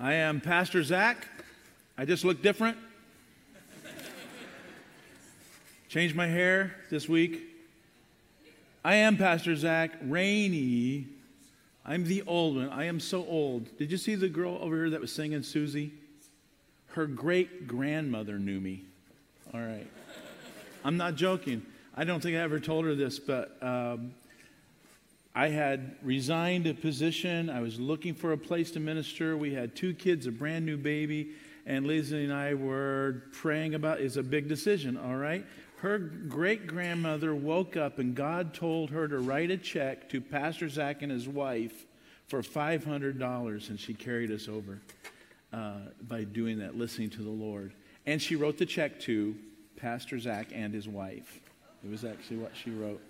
I 0.00 0.14
am 0.14 0.40
Pastor 0.40 0.84
Zach. 0.84 1.26
I 1.96 2.04
just 2.04 2.24
look 2.24 2.40
different. 2.40 2.78
Changed 5.88 6.14
my 6.14 6.28
hair 6.28 6.76
this 6.88 7.08
week. 7.08 7.42
I 8.84 8.94
am 8.96 9.16
Pastor 9.16 9.56
Zach 9.56 9.90
Rainey. 10.02 11.06
I'm 11.84 12.04
the 12.04 12.22
old 12.28 12.56
one. 12.56 12.68
I 12.68 12.84
am 12.84 13.00
so 13.00 13.26
old. 13.26 13.76
Did 13.76 13.90
you 13.90 13.96
see 13.96 14.14
the 14.14 14.28
girl 14.28 14.56
over 14.60 14.76
here 14.76 14.90
that 14.90 15.00
was 15.00 15.10
singing 15.10 15.42
Susie? 15.42 15.92
Her 16.88 17.08
great 17.08 17.66
grandmother 17.66 18.38
knew 18.38 18.60
me. 18.60 18.84
All 19.52 19.60
right. 19.60 19.86
I'm 20.84 20.96
not 20.96 21.16
joking. 21.16 21.66
I 21.96 22.04
don't 22.04 22.22
think 22.22 22.36
I 22.36 22.40
ever 22.40 22.60
told 22.60 22.84
her 22.84 22.94
this, 22.94 23.18
but 23.18 23.56
um, 23.60 24.12
I 25.38 25.50
had 25.50 25.94
resigned 26.02 26.66
a 26.66 26.74
position. 26.74 27.48
I 27.48 27.60
was 27.60 27.78
looking 27.78 28.12
for 28.12 28.32
a 28.32 28.36
place 28.36 28.72
to 28.72 28.80
minister. 28.80 29.36
We 29.36 29.54
had 29.54 29.76
two 29.76 29.94
kids, 29.94 30.26
a 30.26 30.32
brand 30.32 30.66
new 30.66 30.76
baby, 30.76 31.30
and 31.64 31.86
Lizzie 31.86 32.24
and 32.24 32.32
I 32.32 32.54
were 32.54 33.22
praying 33.34 33.76
about 33.76 34.00
it's 34.00 34.16
a 34.16 34.22
big 34.24 34.48
decision, 34.48 34.96
all 34.96 35.14
right? 35.14 35.46
Her 35.76 35.96
great 35.96 36.66
grandmother 36.66 37.36
woke 37.36 37.76
up 37.76 38.00
and 38.00 38.16
God 38.16 38.52
told 38.52 38.90
her 38.90 39.06
to 39.06 39.20
write 39.20 39.52
a 39.52 39.56
check 39.56 40.08
to 40.08 40.20
Pastor 40.20 40.68
Zach 40.68 41.02
and 41.02 41.12
his 41.12 41.28
wife 41.28 41.86
for 42.26 42.42
$500, 42.42 43.70
and 43.70 43.78
she 43.78 43.94
carried 43.94 44.32
us 44.32 44.48
over 44.48 44.80
uh, 45.52 45.82
by 46.08 46.24
doing 46.24 46.58
that, 46.58 46.76
listening 46.76 47.10
to 47.10 47.22
the 47.22 47.30
Lord. 47.30 47.72
And 48.06 48.20
she 48.20 48.34
wrote 48.34 48.58
the 48.58 48.66
check 48.66 48.98
to 49.02 49.36
Pastor 49.76 50.18
Zach 50.18 50.48
and 50.52 50.74
his 50.74 50.88
wife. 50.88 51.40
It 51.84 51.90
was 51.92 52.04
actually 52.04 52.38
what 52.38 52.56
she 52.56 52.72
wrote. 52.72 53.00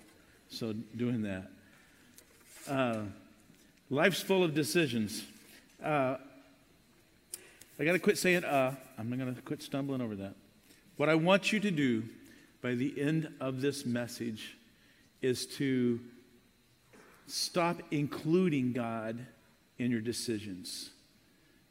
So, 0.50 0.74
doing 0.94 1.22
that. 1.22 1.52
Uh, 2.68 3.02
life's 3.88 4.20
full 4.20 4.44
of 4.44 4.54
decisions. 4.54 5.24
Uh, 5.82 6.16
I 7.78 7.84
got 7.84 7.92
to 7.92 7.98
quit 7.98 8.18
saying 8.18 8.44
uh. 8.44 8.74
I'm 8.98 9.16
going 9.16 9.32
to 9.32 9.40
quit 9.42 9.62
stumbling 9.62 10.00
over 10.00 10.16
that. 10.16 10.34
What 10.96 11.08
I 11.08 11.14
want 11.14 11.52
you 11.52 11.60
to 11.60 11.70
do 11.70 12.02
by 12.60 12.74
the 12.74 13.00
end 13.00 13.32
of 13.40 13.60
this 13.60 13.86
message 13.86 14.56
is 15.22 15.46
to 15.46 16.00
stop 17.28 17.80
including 17.92 18.72
God 18.72 19.24
in 19.78 19.92
your 19.92 20.00
decisions. 20.00 20.90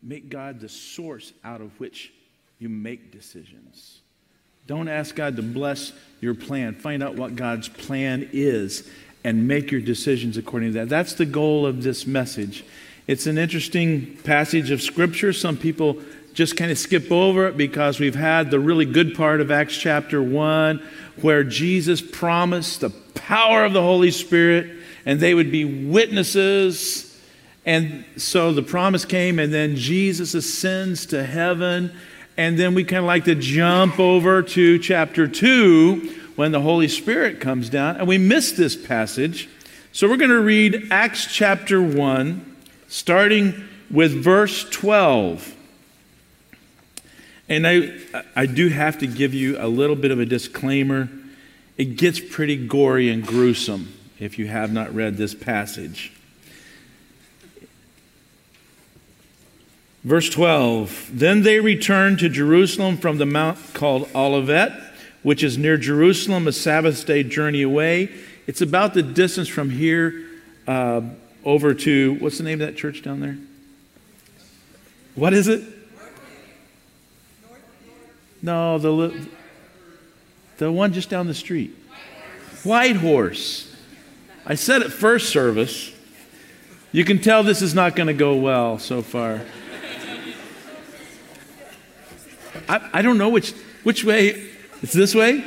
Make 0.02 0.30
God 0.30 0.62
the 0.62 0.70
source 0.70 1.34
out 1.44 1.60
of 1.60 1.78
which 1.80 2.14
you 2.60 2.70
make 2.70 3.12
decisions. 3.12 4.00
Don't 4.66 4.88
ask 4.88 5.16
God 5.16 5.36
to 5.36 5.42
bless 5.42 5.92
your 6.22 6.34
plan. 6.34 6.76
Find 6.76 7.04
out 7.04 7.16
what 7.16 7.36
God's 7.36 7.68
plan 7.68 8.30
is 8.32 8.90
and 9.24 9.48
make 9.48 9.72
your 9.72 9.82
decisions 9.82 10.38
according 10.38 10.74
to 10.74 10.80
that. 10.80 10.90
That's 10.90 11.14
the 11.14 11.26
goal 11.26 11.66
of 11.66 11.84
this 11.84 12.08
message. 12.08 12.64
It's 13.08 13.26
an 13.28 13.38
interesting 13.38 14.18
passage 14.24 14.72
of 14.72 14.82
Scripture. 14.82 15.34
Some 15.34 15.58
people 15.58 15.98
just 16.34 16.56
kind 16.56 16.70
of 16.70 16.78
skip 16.78 17.12
over 17.12 17.48
it 17.48 17.58
because 17.58 18.00
we've 18.00 18.16
had 18.16 18.52
the 18.52 18.60
really 18.60 18.86
good 18.86 19.16
part 19.16 19.42
of 19.42 19.50
Acts 19.50 19.76
chapter 19.76 20.22
1 20.22 20.82
where 21.22 21.44
Jesus 21.44 22.02
promised 22.02 22.82
the 22.82 22.90
power 22.90 23.66
of 23.66 23.74
the 23.74 23.82
Holy 23.82 24.12
Spirit 24.12 24.78
and 25.06 25.20
they 25.20 25.34
would 25.34 25.52
be 25.52 25.88
witnesses. 25.88 27.18
And 27.66 28.06
so 28.18 28.52
the 28.54 28.62
promise 28.62 29.06
came, 29.06 29.40
and 29.40 29.54
then 29.54 29.78
Jesus 29.78 30.34
ascends 30.34 31.06
to 31.08 31.24
heaven. 31.24 31.94
And 32.36 32.60
then 32.60 32.76
we 32.76 32.84
kind 32.84 33.00
of 33.00 33.06
like 33.06 33.24
to 33.26 33.36
jump 33.36 34.00
over 34.00 34.42
to 34.44 34.80
chapter 34.80 35.28
2 35.28 36.17
when 36.38 36.52
the 36.52 36.62
Holy 36.62 36.88
Spirit 36.88 37.42
comes 37.42 37.68
down. 37.68 37.98
And 37.98 38.08
we 38.08 38.18
miss 38.18 38.54
this 38.54 38.76
passage. 38.76 39.50
So 39.92 40.08
we're 40.08 40.18
going 40.18 40.30
to 40.30 40.40
read 40.40 40.88
Acts 40.92 41.26
chapter 41.26 41.82
1, 41.82 42.56
starting 42.88 43.68
with 43.90 44.14
verse 44.24 44.64
12. 44.70 45.56
And 47.50 47.66
I, 47.66 47.92
I 48.36 48.46
do 48.46 48.70
have 48.70 49.00
to 49.00 49.08
give 49.08 49.34
you 49.34 49.58
a 49.60 49.68
little 49.68 49.96
bit 49.96 50.12
of 50.12 50.20
a 50.20 50.26
disclaimer. 50.26 51.10
It 51.76 51.98
gets 51.98 52.20
pretty 52.20 52.68
gory 52.68 53.10
and 53.10 53.26
gruesome 53.26 53.92
if 54.20 54.38
you 54.38 54.48
have 54.48 54.72
not 54.72 54.94
read 54.94 55.18
this 55.18 55.34
passage. 55.34 56.12
Verse 60.04 60.30
12 60.30 61.10
Then 61.14 61.42
they 61.42 61.60
returned 61.60 62.20
to 62.20 62.30
Jerusalem 62.30 62.98
from 62.98 63.18
the 63.18 63.26
mount 63.26 63.58
called 63.74 64.08
Olivet 64.14 64.87
which 65.24 65.44
is 65.44 65.58
near 65.58 65.78
Jerusalem, 65.78 66.48
a 66.48 66.52
Sabbath 66.52 67.06
day 67.06 67.24
journey 67.24 67.62
away. 67.62 68.10
It's 68.46 68.62
about 68.62 68.94
the 68.94 69.04
distance 69.04 69.48
from 69.48 69.70
here 69.70 70.26
uh, 70.68 71.02
over 71.44 71.74
to, 71.74 72.14
what's 72.20 72.38
the 72.38 72.44
name 72.44 72.62
of 72.62 72.68
that 72.68 72.78
church 72.78 73.02
down 73.02 73.20
there? 73.20 73.38
What 75.16 75.34
is 75.34 75.48
it? 75.48 75.64
No, 78.42 78.78
the, 78.78 79.28
the 80.58 80.72
one 80.72 80.94
just 80.94 81.10
down 81.10 81.28
the 81.28 81.34
street. 81.34 81.76
White 82.64 82.98
Horse. 82.98 83.76
I 84.46 84.56
said 84.56 84.82
at 84.82 84.94
first 84.94 85.30
service, 85.30 85.92
you 86.92 87.04
can 87.04 87.20
tell 87.20 87.44
this 87.44 87.62
is 87.62 87.74
not 87.74 87.96
going 87.96 88.08
to 88.08 88.14
go 88.14 88.36
well 88.36 88.80
so 88.80 89.02
far. 89.02 89.42
I, 92.70 92.90
I 92.94 93.02
don't 93.02 93.18
know 93.18 93.30
which, 93.30 93.52
which 93.84 94.04
way 94.04 94.50
it's 94.84 94.94
this 94.94 95.16
way? 95.16 95.44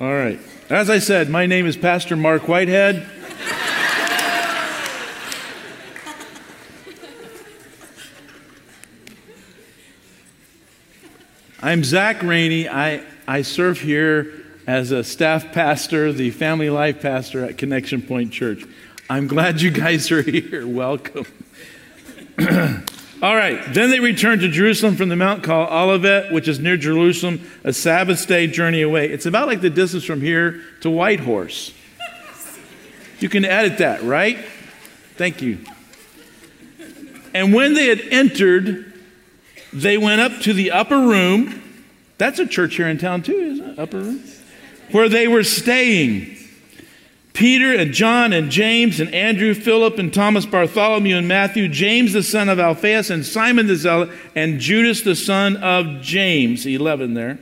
All 0.00 0.12
right. 0.12 0.38
As 0.70 0.90
I 0.90 0.98
said, 0.98 1.28
my 1.28 1.46
name 1.46 1.66
is 1.66 1.76
Pastor 1.76 2.16
Mark 2.16 2.48
Whitehead. 2.48 3.06
I'm 11.62 11.84
Zach 11.84 12.22
Rainey. 12.22 12.68
I, 12.68 13.02
I 13.26 13.42
serve 13.42 13.80
here 13.80 14.44
as 14.66 14.90
a 14.90 15.04
staff 15.04 15.52
pastor, 15.52 16.12
the 16.12 16.30
family 16.30 16.70
life 16.70 17.00
pastor 17.00 17.44
at 17.44 17.56
Connection 17.58 18.02
Point 18.02 18.32
Church. 18.32 18.64
I'm 19.08 19.26
glad 19.26 19.60
you 19.60 19.70
guys 19.70 20.10
are 20.10 20.22
here. 20.22 20.66
Welcome. 20.66 21.26
All 23.24 23.34
right. 23.34 23.58
Then 23.72 23.88
they 23.88 24.00
returned 24.00 24.42
to 24.42 24.48
Jerusalem 24.48 24.96
from 24.96 25.08
the 25.08 25.16
mount 25.16 25.42
called 25.42 25.70
Olivet, 25.70 26.30
which 26.30 26.46
is 26.46 26.58
near 26.60 26.76
Jerusalem, 26.76 27.40
a 27.64 27.72
Sabbath 27.72 28.26
day 28.26 28.46
journey 28.46 28.82
away. 28.82 29.08
It's 29.08 29.24
about 29.24 29.48
like 29.48 29.62
the 29.62 29.70
distance 29.70 30.04
from 30.04 30.20
here 30.20 30.60
to 30.82 30.90
Whitehorse. 30.90 31.72
You 33.20 33.30
can 33.30 33.46
edit 33.46 33.78
that, 33.78 34.02
right? 34.02 34.44
Thank 35.16 35.40
you. 35.40 35.64
And 37.32 37.54
when 37.54 37.72
they 37.72 37.86
had 37.86 38.02
entered, 38.10 38.92
they 39.72 39.96
went 39.96 40.20
up 40.20 40.42
to 40.42 40.52
the 40.52 40.72
upper 40.72 40.98
room. 40.98 41.62
That's 42.18 42.38
a 42.38 42.46
church 42.46 42.74
here 42.74 42.88
in 42.88 42.98
town, 42.98 43.22
too, 43.22 43.32
isn't 43.32 43.70
it? 43.70 43.78
Upper 43.78 44.00
room? 44.00 44.22
Where 44.90 45.08
they 45.08 45.28
were 45.28 45.44
staying. 45.44 46.36
Peter 47.34 47.74
and 47.74 47.92
John 47.92 48.32
and 48.32 48.48
James 48.48 49.00
and 49.00 49.12
Andrew, 49.12 49.54
Philip 49.54 49.98
and 49.98 50.14
Thomas, 50.14 50.46
Bartholomew 50.46 51.16
and 51.16 51.26
Matthew, 51.26 51.68
James 51.68 52.12
the 52.12 52.22
son 52.22 52.48
of 52.48 52.60
Alphaeus 52.60 53.10
and 53.10 53.26
Simon 53.26 53.66
the 53.66 53.74
Zealot, 53.74 54.10
and 54.36 54.60
Judas 54.60 55.02
the 55.02 55.16
son 55.16 55.56
of 55.56 56.00
James. 56.00 56.64
11 56.64 57.14
there. 57.14 57.40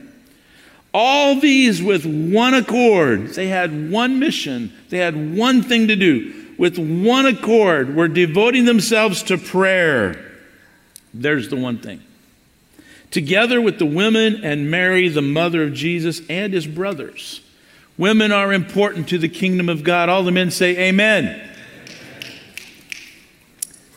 All 0.95 1.39
these 1.39 1.81
with 1.81 2.05
one 2.05 2.55
accord. 2.55 3.29
They 3.29 3.47
had 3.47 3.91
one 3.91 4.17
mission, 4.19 4.73
they 4.89 4.97
had 4.97 5.37
one 5.37 5.61
thing 5.61 5.87
to 5.87 5.95
do. 5.95 6.33
With 6.57 6.77
one 6.77 7.27
accord, 7.27 7.95
were 7.95 8.07
devoting 8.07 8.65
themselves 8.65 9.21
to 9.23 9.37
prayer. 9.37 10.39
There's 11.13 11.49
the 11.49 11.55
one 11.55 11.77
thing. 11.77 12.01
Together 13.11 13.61
with 13.61 13.77
the 13.77 13.85
women 13.85 14.43
and 14.43 14.71
Mary, 14.71 15.07
the 15.07 15.21
mother 15.21 15.63
of 15.63 15.73
Jesus, 15.73 16.21
and 16.29 16.51
his 16.51 16.65
brothers. 16.65 17.42
Women 17.97 18.31
are 18.31 18.51
important 18.51 19.07
to 19.09 19.17
the 19.17 19.29
kingdom 19.29 19.69
of 19.69 19.83
God. 19.83 20.09
All 20.09 20.23
the 20.23 20.31
men 20.31 20.51
say, 20.51 20.89
Amen. 20.89 21.49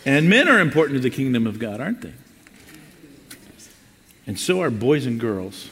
And 0.05 0.29
men 0.29 0.49
are 0.49 0.61
important 0.61 0.97
to 0.97 1.03
the 1.03 1.15
kingdom 1.15 1.47
of 1.47 1.59
God, 1.59 1.81
aren't 1.81 2.03
they? 2.03 2.13
And 4.27 4.39
so 4.39 4.61
are 4.61 4.71
boys 4.71 5.07
and 5.07 5.19
girls. 5.19 5.71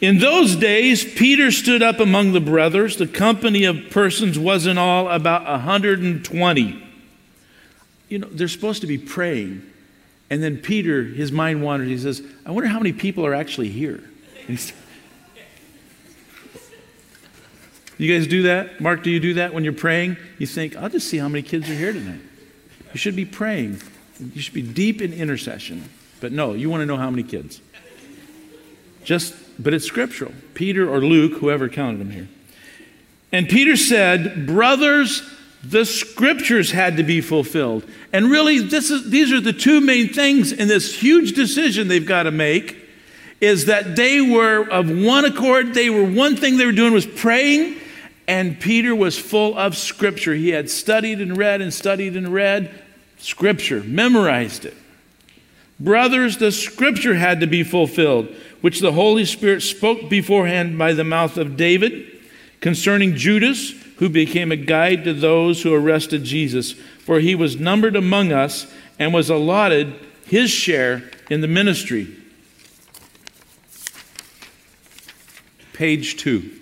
In 0.00 0.18
those 0.18 0.56
days, 0.56 1.04
Peter 1.04 1.50
stood 1.50 1.82
up 1.82 2.00
among 2.00 2.32
the 2.32 2.40
brothers. 2.40 2.96
The 2.96 3.06
company 3.06 3.64
of 3.64 3.90
persons 3.90 4.38
was 4.38 4.66
in 4.66 4.78
all 4.78 5.08
about 5.08 5.44
120. 5.44 6.88
You 8.08 8.18
know, 8.18 8.28
they're 8.30 8.48
supposed 8.48 8.80
to 8.80 8.86
be 8.86 8.98
praying. 8.98 9.62
And 10.28 10.42
then 10.42 10.58
Peter, 10.58 11.04
his 11.04 11.30
mind 11.30 11.62
wanders. 11.62 11.88
He 11.88 11.98
says, 11.98 12.22
I 12.44 12.50
wonder 12.50 12.68
how 12.68 12.78
many 12.78 12.92
people 12.92 13.24
are 13.24 13.34
actually 13.34 13.68
here. 13.68 14.02
You 17.98 18.16
guys 18.16 18.26
do 18.26 18.42
that? 18.44 18.80
Mark, 18.80 19.02
do 19.02 19.10
you 19.10 19.20
do 19.20 19.34
that 19.34 19.54
when 19.54 19.64
you're 19.64 19.72
praying? 19.72 20.16
You 20.38 20.46
think, 20.46 20.76
I'll 20.76 20.88
just 20.88 21.08
see 21.08 21.18
how 21.18 21.28
many 21.28 21.42
kids 21.42 21.68
are 21.70 21.74
here 21.74 21.92
tonight. 21.92 22.20
You 22.92 22.98
should 22.98 23.16
be 23.16 23.24
praying. 23.24 23.80
You 24.18 24.40
should 24.40 24.54
be 24.54 24.62
deep 24.62 25.00
in 25.00 25.12
intercession. 25.12 25.88
But 26.20 26.32
no, 26.32 26.52
you 26.52 26.70
want 26.70 26.82
to 26.82 26.86
know 26.86 26.96
how 26.96 27.10
many 27.10 27.22
kids. 27.22 27.60
Just, 29.04 29.34
but 29.58 29.74
it's 29.74 29.84
scriptural. 29.84 30.32
Peter 30.54 30.88
or 30.88 31.00
Luke, 31.00 31.40
whoever 31.40 31.68
counted 31.68 31.98
them 32.00 32.10
here. 32.10 32.28
And 33.32 33.48
Peter 33.48 33.76
said, 33.76 34.46
Brothers, 34.46 35.22
the 35.64 35.84
scriptures 35.84 36.70
had 36.70 36.96
to 36.96 37.02
be 37.02 37.20
fulfilled. 37.20 37.84
And 38.12 38.26
really, 38.30 38.58
this 38.58 38.90
is, 38.90 39.10
these 39.10 39.32
are 39.32 39.40
the 39.40 39.52
two 39.52 39.80
main 39.80 40.08
things 40.08 40.52
in 40.52 40.68
this 40.68 40.94
huge 41.00 41.32
decision 41.32 41.88
they've 41.88 42.06
got 42.06 42.24
to 42.24 42.30
make 42.30 42.76
is 43.40 43.66
that 43.66 43.96
they 43.96 44.20
were 44.20 44.68
of 44.68 44.88
one 44.90 45.24
accord. 45.24 45.74
They 45.74 45.90
were 45.90 46.04
one 46.04 46.36
thing 46.36 46.56
they 46.56 46.66
were 46.66 46.72
doing 46.72 46.92
was 46.92 47.06
praying. 47.06 47.76
And 48.32 48.58
Peter 48.58 48.94
was 48.94 49.18
full 49.18 49.58
of 49.58 49.76
scripture. 49.76 50.32
He 50.32 50.48
had 50.48 50.70
studied 50.70 51.20
and 51.20 51.36
read 51.36 51.60
and 51.60 51.72
studied 51.72 52.16
and 52.16 52.32
read 52.32 52.70
scripture, 53.18 53.82
memorized 53.82 54.64
it. 54.64 54.74
Brothers, 55.78 56.38
the 56.38 56.50
scripture 56.50 57.16
had 57.16 57.40
to 57.40 57.46
be 57.46 57.62
fulfilled, 57.62 58.34
which 58.62 58.80
the 58.80 58.92
Holy 58.92 59.26
Spirit 59.26 59.60
spoke 59.60 60.08
beforehand 60.08 60.78
by 60.78 60.94
the 60.94 61.04
mouth 61.04 61.36
of 61.36 61.58
David 61.58 62.10
concerning 62.62 63.16
Judas, 63.16 63.72
who 63.96 64.08
became 64.08 64.50
a 64.50 64.56
guide 64.56 65.04
to 65.04 65.12
those 65.12 65.62
who 65.62 65.74
arrested 65.74 66.24
Jesus. 66.24 66.72
For 66.72 67.20
he 67.20 67.34
was 67.34 67.60
numbered 67.60 67.96
among 67.96 68.32
us 68.32 68.66
and 68.98 69.12
was 69.12 69.28
allotted 69.28 69.92
his 70.24 70.50
share 70.50 71.02
in 71.28 71.42
the 71.42 71.48
ministry. 71.48 72.16
Page 75.74 76.16
two. 76.16 76.61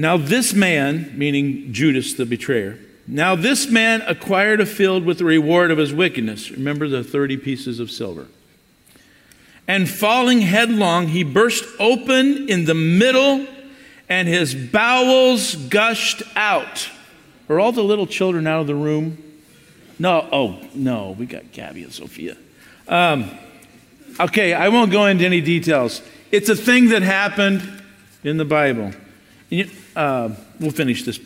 Now, 0.00 0.16
this 0.16 0.54
man, 0.54 1.12
meaning 1.14 1.74
Judas 1.74 2.14
the 2.14 2.24
betrayer, 2.24 2.78
now 3.06 3.36
this 3.36 3.68
man 3.68 4.00
acquired 4.06 4.58
a 4.62 4.64
field 4.64 5.04
with 5.04 5.18
the 5.18 5.26
reward 5.26 5.70
of 5.70 5.76
his 5.76 5.92
wickedness. 5.92 6.50
Remember 6.50 6.88
the 6.88 7.04
30 7.04 7.36
pieces 7.36 7.78
of 7.80 7.90
silver. 7.90 8.26
And 9.68 9.86
falling 9.86 10.40
headlong, 10.40 11.08
he 11.08 11.22
burst 11.22 11.66
open 11.78 12.48
in 12.48 12.64
the 12.64 12.72
middle, 12.72 13.46
and 14.08 14.26
his 14.26 14.54
bowels 14.54 15.54
gushed 15.54 16.22
out. 16.34 16.88
Are 17.50 17.60
all 17.60 17.72
the 17.72 17.84
little 17.84 18.06
children 18.06 18.46
out 18.46 18.62
of 18.62 18.68
the 18.68 18.74
room? 18.74 19.18
No, 19.98 20.26
oh, 20.32 20.66
no, 20.72 21.10
we 21.10 21.26
got 21.26 21.52
Gabby 21.52 21.82
and 21.82 21.92
Sophia. 21.92 22.38
Um, 22.88 23.30
okay, 24.18 24.54
I 24.54 24.70
won't 24.70 24.92
go 24.92 25.04
into 25.04 25.26
any 25.26 25.42
details. 25.42 26.00
It's 26.32 26.48
a 26.48 26.56
thing 26.56 26.88
that 26.88 27.02
happened 27.02 27.82
in 28.24 28.38
the 28.38 28.46
Bible. 28.46 28.94
Uh, 29.96 30.30
we'll 30.58 30.70
finish 30.70 31.04
this 31.04 31.18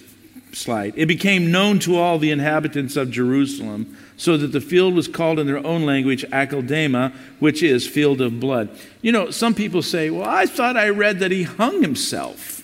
slide. 0.52 0.94
It 0.96 1.06
became 1.06 1.50
known 1.50 1.78
to 1.80 1.96
all 1.96 2.18
the 2.18 2.30
inhabitants 2.30 2.96
of 2.96 3.10
Jerusalem, 3.10 3.96
so 4.16 4.36
that 4.36 4.48
the 4.48 4.60
field 4.60 4.94
was 4.94 5.08
called 5.08 5.38
in 5.38 5.46
their 5.46 5.64
own 5.66 5.84
language 5.84 6.24
Akeldama, 6.30 7.12
which 7.40 7.62
is 7.62 7.86
field 7.86 8.20
of 8.20 8.40
blood. 8.40 8.70
You 9.02 9.12
know, 9.12 9.30
some 9.30 9.54
people 9.54 9.82
say, 9.82 10.10
well, 10.10 10.28
I 10.28 10.46
thought 10.46 10.76
I 10.76 10.88
read 10.88 11.18
that 11.20 11.30
he 11.30 11.42
hung 11.42 11.82
himself. 11.82 12.62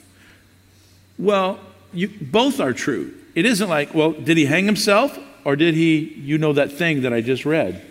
Well, 1.19 1.59
you, 1.93 2.09
both 2.09 2.61
are 2.61 2.73
true. 2.73 3.15
It 3.35 3.45
isn't 3.45 3.69
like, 3.69 3.95
well, 3.95 4.13
did 4.13 4.37
he 4.37 4.47
hang 4.47 4.65
himself 4.65 5.19
or 5.45 5.57
did 5.57 5.75
he, 5.75 5.99
you 5.99 6.39
know, 6.39 6.53
that 6.53 6.73
thing 6.73 7.03
that 7.03 7.13
I 7.13 7.21
just 7.21 7.45
read? 7.45 7.85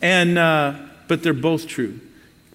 And, 0.00 0.38
uh, 0.38 0.74
but 1.08 1.22
they're 1.22 1.32
both 1.32 1.66
true 1.66 2.00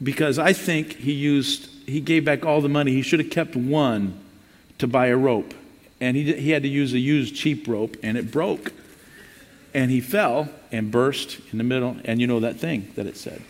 because 0.02 0.40
I 0.40 0.54
think 0.54 0.94
he 0.94 1.12
used 1.12 1.71
he 1.86 2.00
gave 2.00 2.26
back 2.26 2.46
all 2.46 2.62
the 2.62 2.70
money. 2.70 2.92
He 2.92 3.02
should 3.02 3.20
have 3.20 3.30
kept 3.30 3.56
one 3.56 4.20
to 4.78 4.88
buy 4.88 5.08
a 5.08 5.18
rope. 5.18 5.54
And 6.00 6.18
he, 6.18 6.34
he 6.34 6.52
had 6.52 6.64
to 6.64 6.70
use 6.70 6.94
a 6.94 7.00
used 7.00 7.36
cheap 7.36 7.68
rope, 7.68 7.96
and 8.02 8.18
it 8.18 8.32
broke. 8.32 8.74
And 9.74 9.92
he 9.92 10.02
fell 10.02 10.50
and 10.72 10.92
burst 10.92 11.40
in 11.52 11.58
the 11.58 11.64
middle. 11.64 11.98
And 12.04 12.20
you 12.20 12.28
know 12.28 12.40
that 12.40 12.58
thing 12.58 12.92
that 12.96 13.06
it 13.06 13.18
said 13.18 13.42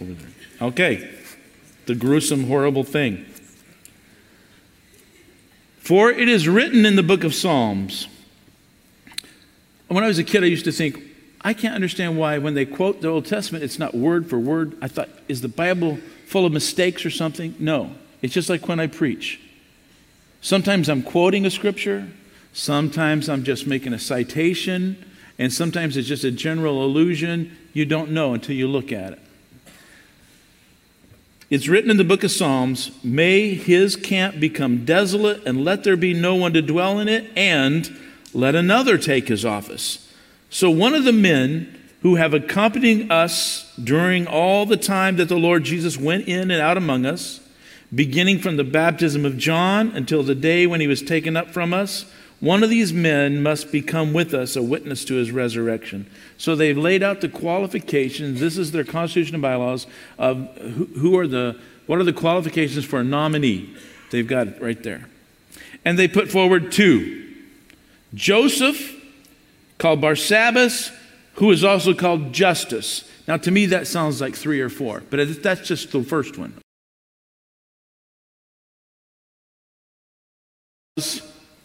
over 0.00 0.12
there. 0.12 0.28
Okay. 0.62 1.10
The 1.86 1.94
gruesome, 1.94 2.46
horrible 2.46 2.84
thing. 2.84 3.26
For 5.78 6.10
it 6.10 6.28
is 6.28 6.48
written 6.48 6.86
in 6.86 6.96
the 6.96 7.02
book 7.02 7.24
of 7.24 7.34
Psalms. 7.34 8.06
When 9.88 10.04
I 10.04 10.06
was 10.06 10.18
a 10.18 10.24
kid, 10.24 10.44
I 10.44 10.46
used 10.46 10.64
to 10.66 10.72
think, 10.72 11.02
I 11.42 11.54
can't 11.54 11.74
understand 11.74 12.18
why 12.18 12.38
when 12.38 12.54
they 12.54 12.66
quote 12.66 13.00
the 13.00 13.08
Old 13.08 13.24
Testament, 13.26 13.64
it's 13.64 13.78
not 13.78 13.94
word 13.94 14.28
for 14.28 14.38
word. 14.38 14.76
I 14.82 14.88
thought, 14.88 15.08
is 15.26 15.40
the 15.40 15.48
Bible 15.48 15.98
full 16.26 16.44
of 16.44 16.52
mistakes 16.52 17.06
or 17.06 17.10
something? 17.10 17.54
No. 17.58 17.92
It's 18.20 18.34
just 18.34 18.50
like 18.50 18.68
when 18.68 18.78
I 18.78 18.86
preach. 18.86 19.40
Sometimes 20.42 20.88
I'm 20.88 21.02
quoting 21.02 21.46
a 21.46 21.50
scripture, 21.50 22.08
sometimes 22.52 23.28
I'm 23.28 23.44
just 23.44 23.66
making 23.66 23.92
a 23.92 23.98
citation, 23.98 25.02
and 25.38 25.52
sometimes 25.52 25.96
it's 25.96 26.08
just 26.08 26.24
a 26.24 26.30
general 26.30 26.84
allusion. 26.84 27.56
You 27.72 27.84
don't 27.84 28.10
know 28.10 28.34
until 28.34 28.56
you 28.56 28.66
look 28.66 28.92
at 28.92 29.14
it. 29.14 29.18
It's 31.48 31.68
written 31.68 31.90
in 31.90 31.96
the 31.96 32.04
book 32.04 32.22
of 32.22 32.30
Psalms 32.30 32.90
May 33.02 33.54
his 33.54 33.96
camp 33.96 34.38
become 34.38 34.84
desolate, 34.84 35.44
and 35.46 35.64
let 35.64 35.84
there 35.84 35.96
be 35.96 36.14
no 36.14 36.34
one 36.34 36.52
to 36.52 36.62
dwell 36.62 36.98
in 36.98 37.08
it, 37.08 37.30
and 37.36 37.98
let 38.32 38.54
another 38.54 38.98
take 38.98 39.28
his 39.28 39.44
office. 39.44 40.09
So 40.50 40.70
one 40.70 40.94
of 40.94 41.04
the 41.04 41.12
men 41.12 41.76
who 42.02 42.16
have 42.16 42.34
accompanied 42.34 43.10
us 43.10 43.72
during 43.82 44.26
all 44.26 44.66
the 44.66 44.76
time 44.76 45.16
that 45.16 45.28
the 45.28 45.36
Lord 45.36 45.64
Jesus 45.64 45.96
went 45.96 46.26
in 46.26 46.50
and 46.50 46.60
out 46.60 46.76
among 46.76 47.06
us, 47.06 47.40
beginning 47.94 48.38
from 48.38 48.56
the 48.56 48.64
baptism 48.64 49.24
of 49.24 49.38
John 49.38 49.90
until 49.90 50.22
the 50.22 50.34
day 50.34 50.66
when 50.66 50.80
he 50.80 50.86
was 50.86 51.02
taken 51.02 51.36
up 51.36 51.50
from 51.50 51.72
us. 51.72 52.04
One 52.40 52.62
of 52.62 52.70
these 52.70 52.92
men 52.92 53.42
must 53.42 53.70
become 53.70 54.14
with 54.14 54.32
us 54.32 54.56
a 54.56 54.62
witness 54.62 55.04
to 55.06 55.14
his 55.14 55.30
resurrection. 55.30 56.10
So 56.38 56.56
they've 56.56 56.76
laid 56.76 57.02
out 57.02 57.20
the 57.20 57.28
qualifications. 57.28 58.40
This 58.40 58.56
is 58.56 58.72
their 58.72 58.84
constitution 58.84 59.34
and 59.34 59.42
bylaws 59.42 59.86
of 60.18 60.56
who, 60.56 61.18
are 61.18 61.26
the, 61.26 61.60
what 61.86 61.98
are 61.98 62.04
the 62.04 62.14
qualifications 62.14 62.86
for 62.86 63.00
a 63.00 63.04
nominee? 63.04 63.76
They've 64.10 64.26
got 64.26 64.48
it 64.48 64.62
right 64.62 64.82
there. 64.82 65.06
And 65.84 65.98
they 65.98 66.08
put 66.08 66.30
forward 66.30 66.72
two 66.72 67.18
Joseph, 68.14 68.99
called 69.80 70.00
Barsabbas, 70.00 70.94
who 71.34 71.50
is 71.50 71.64
also 71.64 71.94
called 71.94 72.32
Justus. 72.32 73.10
Now, 73.26 73.38
to 73.38 73.50
me, 73.50 73.66
that 73.66 73.86
sounds 73.86 74.20
like 74.20 74.36
three 74.36 74.60
or 74.60 74.68
four, 74.68 75.02
but 75.10 75.42
that's 75.42 75.66
just 75.66 75.90
the 75.90 76.02
first 76.02 76.38
one. 76.38 76.54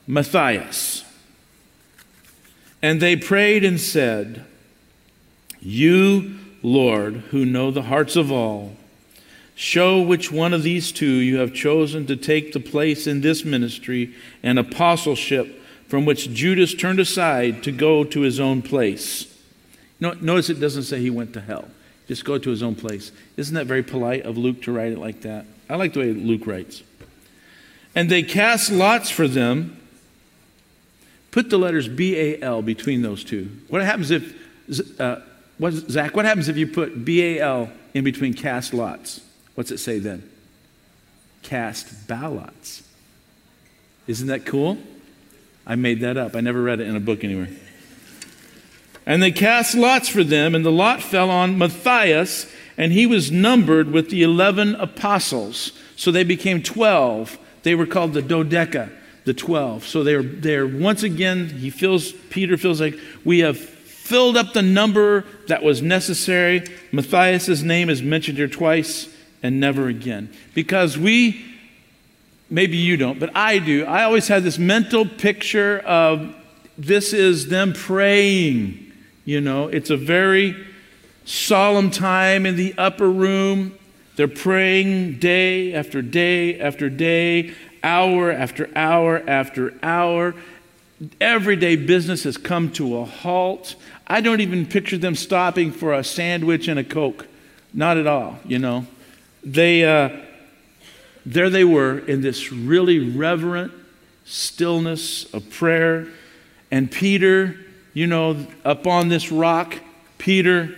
Matthias. 0.08 1.04
And 2.82 3.02
they 3.02 3.16
prayed 3.16 3.66
and 3.66 3.80
said, 3.82 4.46
You, 5.60 6.38
Lord, 6.64 7.16
who 7.32 7.46
know 7.46 7.70
the 7.70 7.84
hearts 7.84 8.16
of 8.16 8.32
all, 8.32 8.76
show 9.56 10.02
which 10.02 10.32
one 10.32 10.54
of 10.54 10.64
these 10.64 10.92
two 10.92 11.06
you 11.06 11.38
have 11.38 11.54
chosen 11.54 12.06
to 12.06 12.16
take 12.16 12.54
the 12.54 12.60
place 12.60 13.08
in 13.08 13.22
this 13.22 13.44
ministry 13.44 14.14
and 14.44 14.60
apostleship 14.60 15.62
from 15.96 16.04
which 16.04 16.34
Judas 16.34 16.74
turned 16.74 17.00
aside 17.00 17.64
to 17.64 17.72
go 17.72 18.04
to 18.04 18.20
his 18.20 18.38
own 18.38 18.62
place. 18.62 19.34
Notice 20.02 20.50
it 20.50 20.60
doesn't 20.60 20.84
say 20.84 21.00
he 21.00 21.10
went 21.10 21.32
to 21.32 21.40
hell. 21.40 21.70
Just 22.10 22.26
go 22.26 22.38
to 22.38 22.50
his 22.50 22.62
own 22.62 22.76
place. 22.76 23.14
Isn't 23.38 23.56
that 23.56 23.66
very 23.66 23.82
polite 23.82 24.24
of 24.26 24.38
Luke 24.38 24.62
to 24.64 24.74
write 24.74 24.92
it 24.92 24.98
like 24.98 25.22
that? 25.22 25.46
I 25.70 25.78
like 25.78 25.94
the 25.94 26.02
way 26.02 26.12
Luke 26.12 26.46
writes. 26.48 26.84
And 27.96 28.12
they 28.12 28.24
cast 28.24 28.74
lots 28.74 29.10
for 29.10 29.26
them. 29.26 29.80
Put 31.32 31.50
the 31.50 31.58
letters 31.58 31.88
B 31.88 32.20
A 32.20 32.42
L 32.42 32.62
between 32.62 33.02
those 33.02 33.24
two. 33.24 33.50
What 33.70 33.82
happens 33.82 34.12
if, 34.12 35.00
uh, 35.00 35.22
what, 35.58 35.72
Zach, 35.72 36.14
what 36.14 36.26
happens 36.26 36.50
if 36.50 36.58
you 36.58 36.68
put 36.68 37.06
B 37.06 37.38
A 37.38 37.40
L 37.40 37.72
in 37.94 38.04
between 38.04 38.34
cast 38.34 38.74
lots? 38.74 39.22
What's 39.54 39.72
it 39.72 39.78
say 39.78 40.00
then? 40.00 40.30
Cast 41.42 42.06
ballots. 42.06 42.84
Isn't 44.08 44.28
that 44.28 44.46
cool? 44.46 44.78
I 45.66 45.76
made 45.76 46.02
that 46.02 46.18
up. 46.18 46.36
I 46.36 46.42
never 46.42 46.62
read 46.62 46.80
it 46.80 46.88
in 46.88 46.96
a 46.96 47.00
book 47.00 47.24
anywhere. 47.24 47.50
And 49.06 49.22
they 49.22 49.32
cast 49.32 49.76
lots 49.76 50.10
for 50.10 50.24
them, 50.24 50.56
and 50.56 50.66
the 50.66 50.72
lot 50.72 51.02
fell 51.02 51.30
on 51.30 51.58
Matthias, 51.58 52.52
and 52.78 52.92
he 52.92 53.06
was 53.06 53.32
numbered 53.32 53.92
with 53.92 54.10
the 54.10 54.24
11 54.24 54.76
apostles. 54.76 55.72
So 55.96 56.12
they 56.12 56.24
became 56.24 56.62
12. 56.62 57.38
They 57.64 57.76
were 57.76 57.86
called 57.86 58.14
the 58.14 58.22
Dodeca, 58.22 58.92
the 59.26 59.34
12. 59.34 59.86
So 59.86 60.04
they're, 60.04 60.24
they're 60.24 60.68
once 60.68 61.04
again, 61.04 61.50
he 61.50 61.70
feels, 61.70 62.12
Peter 62.12 62.58
feels 62.58 62.82
like 62.82 63.00
we 63.24 63.40
have 63.40 63.58
filled 63.58 64.38
up 64.38 64.54
the 64.54 64.62
number 64.62 65.26
that 65.48 65.64
was 65.64 65.82
necessary. 65.82 66.64
Matthias' 66.92 67.62
name 67.62 67.90
is 67.90 68.02
mentioned 68.02 68.38
here 68.38 68.48
twice 68.48 69.10
and 69.42 69.60
never 69.60 69.88
again. 69.88 70.32
Because 70.54 70.98
we, 70.98 71.55
maybe 72.50 72.78
you 72.78 72.98
don't, 72.98 73.20
but 73.20 73.36
I 73.36 73.60
do, 73.60 73.86
I 73.86 74.04
always 74.04 74.28
had 74.28 74.44
this 74.44 74.58
mental 74.58 75.06
picture 75.06 75.80
of 75.80 76.36
this 76.78 77.14
is 77.14 77.48
them 77.48 77.74
praying. 77.74 78.92
You 79.24 79.42
know, 79.42 79.68
it's 79.68 79.90
a 79.90 79.98
very 79.98 80.56
solemn 81.26 81.90
time 81.90 82.46
in 82.46 82.56
the 82.56 82.76
upper 82.78 83.10
room. 83.10 83.78
They're 84.16 84.28
praying 84.28 85.20
day 85.20 85.74
after 85.74 86.02
day 86.02 86.60
after 86.60 86.90
day, 86.90 87.54
hour 87.84 88.32
after 88.32 88.70
hour 88.76 89.22
after 89.28 89.74
hour. 89.84 90.36
Everyday 91.20 91.76
business 91.76 92.24
has 92.24 92.38
come 92.38 92.72
to 92.74 92.98
a 92.98 93.06
halt. 93.06 93.76
I 94.08 94.22
don't 94.22 94.40
even 94.40 94.66
picture 94.66 94.98
them 94.98 95.16
stopping 95.16 95.72
for 95.72 95.94
a 95.94 96.04
sandwich 96.04 96.68
and 96.68 96.80
a 96.80 96.84
Coke. 96.84 97.28
Not 97.74 97.98
at 97.98 98.08
all, 98.08 98.40
you 98.46 98.60
know. 98.60 98.86
They, 99.44 99.84
uh, 99.84 100.10
there 101.26 101.50
they 101.50 101.64
were 101.64 102.00
in 102.00 102.22
this 102.22 102.52
really 102.52 103.00
reverent 103.00 103.72
stillness 104.26 105.32
of 105.34 105.50
prayer. 105.50 106.08
And 106.72 106.92
Peter, 106.92 107.58
you 107.94 108.08
know, 108.08 108.46
up 108.64 108.86
on 108.88 109.10
this 109.10 109.32
rock, 109.32 109.76
Peter, 110.18 110.76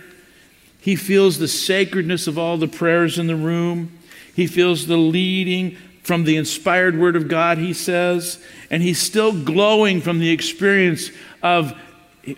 he 0.80 0.96
feels 0.96 1.38
the 1.38 1.48
sacredness 1.48 2.26
of 2.26 2.38
all 2.38 2.56
the 2.56 2.68
prayers 2.68 3.18
in 3.18 3.26
the 3.26 3.36
room. 3.36 3.98
He 4.34 4.46
feels 4.46 4.86
the 4.86 4.96
leading 4.96 5.76
from 6.02 6.24
the 6.24 6.36
inspired 6.36 6.98
word 6.98 7.16
of 7.16 7.28
God, 7.28 7.58
he 7.58 7.74
says. 7.74 8.42
And 8.70 8.82
he's 8.82 8.98
still 8.98 9.32
glowing 9.32 10.00
from 10.00 10.20
the 10.20 10.30
experience 10.30 11.10
of 11.42 11.74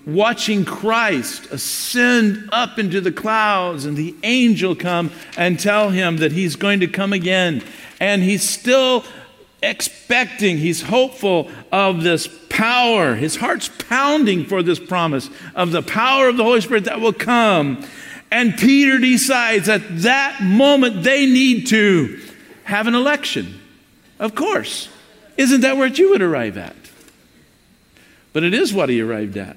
watching 0.06 0.64
Christ 0.64 1.46
ascend 1.46 2.48
up 2.52 2.78
into 2.78 3.00
the 3.00 3.12
clouds 3.12 3.84
and 3.84 3.96
the 3.96 4.14
angel 4.22 4.74
come 4.74 5.10
and 5.36 5.58
tell 5.58 5.90
him 5.90 6.18
that 6.18 6.32
he's 6.32 6.56
going 6.56 6.80
to 6.80 6.86
come 6.86 7.12
again. 7.12 7.62
And 8.00 8.22
he's 8.22 8.48
still 8.48 9.04
expecting, 9.62 10.56
he's 10.56 10.82
hopeful 10.82 11.50
of 11.70 12.02
this 12.02 12.28
power. 12.48 13.14
His 13.14 13.36
heart's 13.36 13.68
pounding 13.68 14.44
for 14.46 14.62
this 14.62 14.78
promise 14.78 15.30
of 15.54 15.70
the 15.70 15.82
power 15.82 16.28
of 16.28 16.36
the 16.36 16.44
Holy 16.44 16.60
Spirit 16.60 16.84
that 16.84 17.00
will 17.00 17.12
come. 17.12 17.84
And 18.30 18.56
Peter 18.56 18.98
decides 18.98 19.68
at 19.68 19.82
that 20.02 20.42
moment 20.42 21.02
they 21.02 21.26
need 21.26 21.66
to 21.68 22.20
have 22.64 22.86
an 22.86 22.94
election. 22.94 23.60
Of 24.18 24.34
course. 24.34 24.88
Isn't 25.36 25.62
that 25.62 25.76
where 25.76 25.88
you 25.88 26.10
would 26.10 26.22
arrive 26.22 26.56
at? 26.56 26.76
But 28.32 28.44
it 28.44 28.54
is 28.54 28.72
what 28.72 28.88
he 28.88 29.00
arrived 29.00 29.36
at 29.36 29.56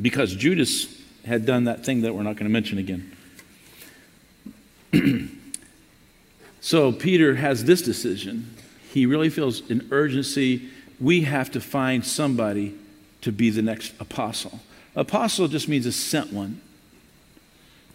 because 0.00 0.34
Judas 0.34 0.86
had 1.26 1.44
done 1.44 1.64
that 1.64 1.84
thing 1.84 2.02
that 2.02 2.14
we're 2.14 2.22
not 2.22 2.36
going 2.36 2.46
to 2.46 2.52
mention 2.52 2.78
again. 2.78 3.16
so 6.68 6.92
Peter 6.92 7.36
has 7.36 7.64
this 7.64 7.80
decision. 7.80 8.54
He 8.92 9.06
really 9.06 9.30
feels 9.30 9.70
an 9.70 9.88
urgency. 9.90 10.68
We 11.00 11.22
have 11.22 11.50
to 11.52 11.62
find 11.62 12.04
somebody 12.04 12.74
to 13.22 13.32
be 13.32 13.48
the 13.48 13.62
next 13.62 13.94
apostle. 13.98 14.60
Apostle 14.94 15.48
just 15.48 15.66
means 15.66 15.86
a 15.86 15.92
sent 15.92 16.30
one. 16.30 16.60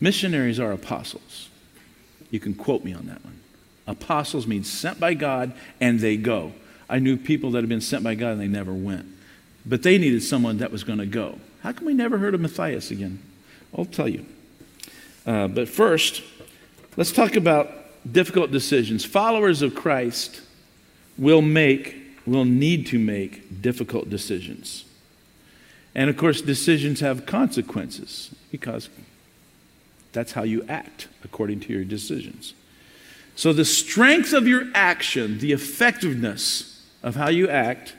Missionaries 0.01 0.59
are 0.59 0.71
apostles. 0.71 1.49
You 2.31 2.39
can 2.39 2.55
quote 2.55 2.83
me 2.83 2.95
on 2.95 3.05
that 3.05 3.23
one. 3.23 3.41
Apostles 3.85 4.47
means 4.47 4.71
sent 4.71 4.99
by 4.99 5.13
God 5.13 5.53
and 5.79 5.99
they 5.99 6.17
go. 6.17 6.53
I 6.89 6.97
knew 6.97 7.15
people 7.15 7.51
that 7.51 7.59
had 7.59 7.69
been 7.69 7.79
sent 7.79 8.03
by 8.03 8.15
God 8.15 8.31
and 8.31 8.41
they 8.41 8.47
never 8.47 8.73
went. 8.73 9.05
But 9.67 9.83
they 9.83 9.99
needed 9.99 10.23
someone 10.23 10.57
that 10.57 10.71
was 10.71 10.83
going 10.83 10.97
to 10.97 11.05
go. 11.05 11.37
How 11.61 11.73
come 11.73 11.85
we 11.85 11.93
never 11.93 12.17
heard 12.17 12.33
of 12.33 12.41
Matthias 12.41 12.89
again? 12.89 13.21
I'll 13.77 13.85
tell 13.85 14.07
you. 14.07 14.25
Uh, 15.27 15.47
but 15.47 15.69
first, 15.69 16.23
let's 16.97 17.11
talk 17.11 17.35
about 17.35 17.82
difficult 18.09 18.51
decisions. 18.51 19.05
Followers 19.05 19.61
of 19.61 19.75
Christ 19.75 20.41
will 21.17 21.41
make, 21.41 22.17
will 22.25 22.45
need 22.45 22.87
to 22.87 22.99
make 22.99 23.61
difficult 23.61 24.09
decisions. 24.09 24.85
And 25.95 26.09
of 26.09 26.17
course, 26.17 26.41
decisions 26.41 27.01
have 27.01 27.25
consequences 27.25 28.33
because 28.51 28.89
that's 30.11 30.33
how 30.33 30.43
you 30.43 30.65
act 30.67 31.07
according 31.23 31.59
to 31.61 31.73
your 31.73 31.83
decisions. 31.83 32.53
So, 33.35 33.53
the 33.53 33.65
strength 33.65 34.33
of 34.33 34.47
your 34.47 34.65
action, 34.75 35.39
the 35.39 35.53
effectiveness 35.53 36.85
of 37.01 37.15
how 37.15 37.29
you 37.29 37.49
act, 37.49 37.95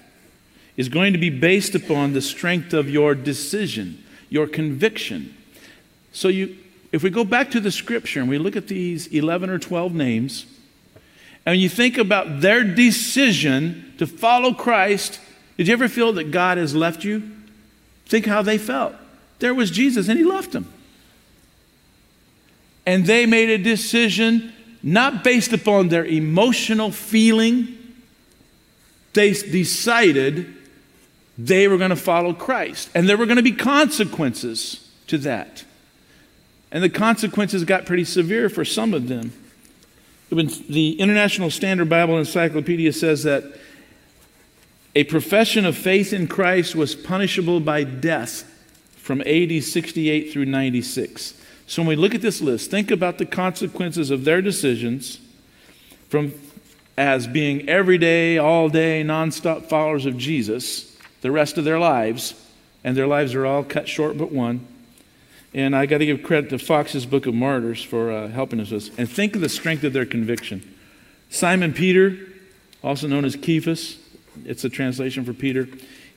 is 0.77 0.89
going 0.89 1.13
to 1.13 1.19
be 1.19 1.31
based 1.31 1.75
upon 1.75 2.13
the 2.13 2.21
strength 2.21 2.73
of 2.73 2.91
your 2.91 3.15
decision, 3.15 4.03
your 4.29 4.47
conviction. 4.47 5.35
So 6.13 6.29
you 6.29 6.57
if 6.95 7.03
we 7.03 7.11
go 7.11 7.25
back 7.25 7.51
to 7.51 7.59
the 7.59 7.73
scripture 7.73 8.21
and 8.21 8.29
we 8.29 8.39
look 8.39 8.55
at 8.55 8.69
these 8.69 9.09
11 9.09 9.51
or 9.51 9.59
12 9.59 9.93
names, 9.93 10.47
and 11.45 11.61
you 11.61 11.69
think 11.69 11.99
about 11.99 12.41
their 12.41 12.63
decision 12.63 13.93
to 13.99 14.07
follow 14.07 14.55
Christ, 14.55 15.19
did 15.57 15.67
you 15.67 15.73
ever 15.73 15.89
feel 15.89 16.13
that 16.13 16.31
God 16.31 16.57
has 16.57 16.73
left 16.73 17.03
you? 17.03 17.29
Think 18.07 18.27
how 18.27 18.43
they 18.43 18.59
felt. 18.59 18.95
There 19.41 19.53
was 19.53 19.73
Jesus 19.73 20.09
and 20.09 20.17
he 20.17 20.25
left 20.25 20.53
them. 20.53 20.73
And 22.87 23.07
they 23.07 23.27
made 23.27 23.51
a 23.51 23.59
decision 23.59 24.53
not 24.81 25.25
based 25.25 25.53
upon 25.53 25.89
their 25.89 26.05
emotional 26.05 26.93
feeling. 26.93 27.77
They 29.15 29.33
decided 29.33 30.55
they 31.37 31.67
were 31.67 31.77
going 31.77 31.91
to 31.91 31.97
follow 31.97 32.35
Christ. 32.35 32.89
And 32.95 33.09
there 33.09 33.17
were 33.17 33.27
going 33.27 33.39
to 33.39 33.43
be 33.43 33.51
consequences 33.51 34.89
to 35.09 35.19
that. 35.19 35.65
And 36.75 36.83
the 36.83 36.91
consequences 36.91 37.65
got 37.65 37.87
pretty 37.87 38.05
severe 38.05 38.51
for 38.51 38.65
some 38.65 38.93
of 38.93 39.09
them. 39.09 39.33
The 40.29 40.99
International 40.99 41.49
Standard 41.49 41.89
Bible 41.89 42.19
Encyclopedia 42.19 42.93
says 42.93 43.23
that 43.23 43.45
a 44.97 45.05
profession 45.05 45.65
of 45.65 45.77
faith 45.77 46.13
in 46.13 46.27
Christ 46.27 46.75
was 46.75 46.97
punishable 46.97 47.61
by 47.61 47.85
death 47.85 48.51
from 48.97 49.21
AD 49.21 49.63
68 49.63 50.33
through 50.33 50.47
96. 50.47 51.41
So 51.69 51.83
when 51.83 51.91
we 51.91 51.97
look 51.97 52.15
at 52.15 52.23
this 52.23 52.41
list, 52.41 52.73
think 52.73 52.91
about 52.91 53.19
the 53.19 53.27
consequences 53.27 54.11
of 54.11 54.25
their 54.25 54.43
decisions 54.43 55.21
from 56.09 56.35
as 56.97 57.29
being 57.29 57.69
everyday, 57.69 58.37
all 58.39 58.69
day, 58.69 59.05
nonstop 59.05 59.69
followers 59.69 60.07
of 60.07 60.19
Jesus 60.19 60.97
the 61.21 61.31
rest 61.31 61.57
of 61.57 61.65
their 61.65 61.79
lives, 61.79 62.35
and 62.83 62.97
their 62.97 63.07
lives 63.07 63.35
are 63.35 63.47
all 63.47 63.65
cut 63.65 63.89
short 63.89 64.19
but 64.19 64.31
one. 64.31 64.67
And 65.55 65.77
I 65.77 65.87
got 65.87 65.99
to 65.99 66.07
give 66.07 66.25
credit 66.25 66.51
to 66.51 66.59
Fox's 66.59 67.07
Book 67.07 67.27
of 67.27 67.35
Martyrs 67.35 67.83
for 67.83 68.11
uh, 68.11 68.29
helping 68.29 68.61
us 68.61 68.73
with 68.73 68.89
this. 68.89 68.99
And 68.99 69.09
think 69.09 69.37
of 69.37 69.41
the 69.41 69.49
strength 69.49 69.85
of 69.85 69.93
their 69.93 70.05
conviction. 70.05 70.75
Simon 71.31 71.73
Peter, 71.73 72.19
also 72.83 73.07
known 73.07 73.25
as 73.25 73.35
Cephas, 73.35 73.99
it's 74.45 74.65
a 74.65 74.69
translation 74.69 75.25
for 75.25 75.33
Peter. 75.33 75.69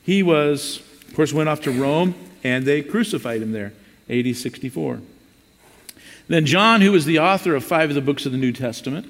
He 0.02 0.24
was, 0.24 0.82
of 1.08 1.16
course, 1.16 1.32
went 1.34 1.50
off 1.50 1.62
to 1.62 1.72
Rome, 1.72 2.16
and 2.44 2.66
they 2.66 2.82
crucified 2.82 3.44
him 3.44 3.52
there, 3.52 3.74
AD 4.10 4.36
64. 4.36 5.02
Then 6.28 6.46
John, 6.48 6.82
who 6.82 6.92
was 6.92 7.06
the 7.06 7.20
author 7.20 7.56
of 7.56 7.64
five 7.64 7.90
of 7.90 7.96
the 7.96 8.02
books 8.02 8.26
of 8.26 8.32
the 8.32 8.38
New 8.40 8.52
Testament, 8.52 9.06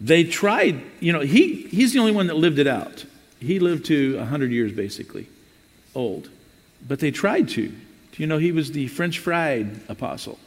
they 0.00 0.24
tried, 0.24 0.80
you 1.00 1.12
know, 1.12 1.20
he, 1.20 1.64
he's 1.64 1.92
the 1.92 1.98
only 1.98 2.12
one 2.12 2.28
that 2.28 2.36
lived 2.36 2.58
it 2.58 2.66
out. 2.66 3.04
He 3.40 3.58
lived 3.58 3.84
to 3.86 4.16
100 4.16 4.50
years 4.50 4.72
basically, 4.72 5.28
old. 5.94 6.30
But 6.86 7.00
they 7.00 7.10
tried 7.10 7.48
to. 7.50 7.72
You 8.18 8.26
know, 8.26 8.38
he 8.38 8.52
was 8.52 8.72
the 8.72 8.88
French 8.88 9.18
fried 9.18 9.80
apostle. 9.88 10.38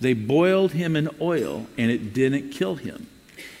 They 0.00 0.14
boiled 0.14 0.72
him 0.72 0.96
in 0.96 1.10
oil 1.20 1.66
and 1.76 1.90
it 1.90 2.14
didn't 2.14 2.50
kill 2.50 2.76
him. 2.76 3.08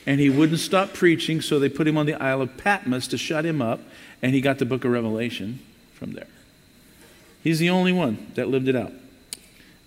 And 0.06 0.20
he 0.20 0.30
wouldn't 0.30 0.60
stop 0.60 0.94
preaching, 0.94 1.40
so 1.40 1.58
they 1.58 1.68
put 1.68 1.88
him 1.88 1.98
on 1.98 2.06
the 2.06 2.14
Isle 2.14 2.42
of 2.42 2.56
Patmos 2.56 3.08
to 3.08 3.18
shut 3.18 3.44
him 3.44 3.60
up, 3.60 3.80
and 4.22 4.32
he 4.32 4.40
got 4.40 4.58
the 4.58 4.64
book 4.64 4.84
of 4.84 4.92
Revelation 4.92 5.58
from 5.94 6.12
there. 6.12 6.28
He's 7.42 7.58
the 7.58 7.70
only 7.70 7.92
one 7.92 8.30
that 8.36 8.48
lived 8.48 8.68
it 8.68 8.76
out. 8.76 8.92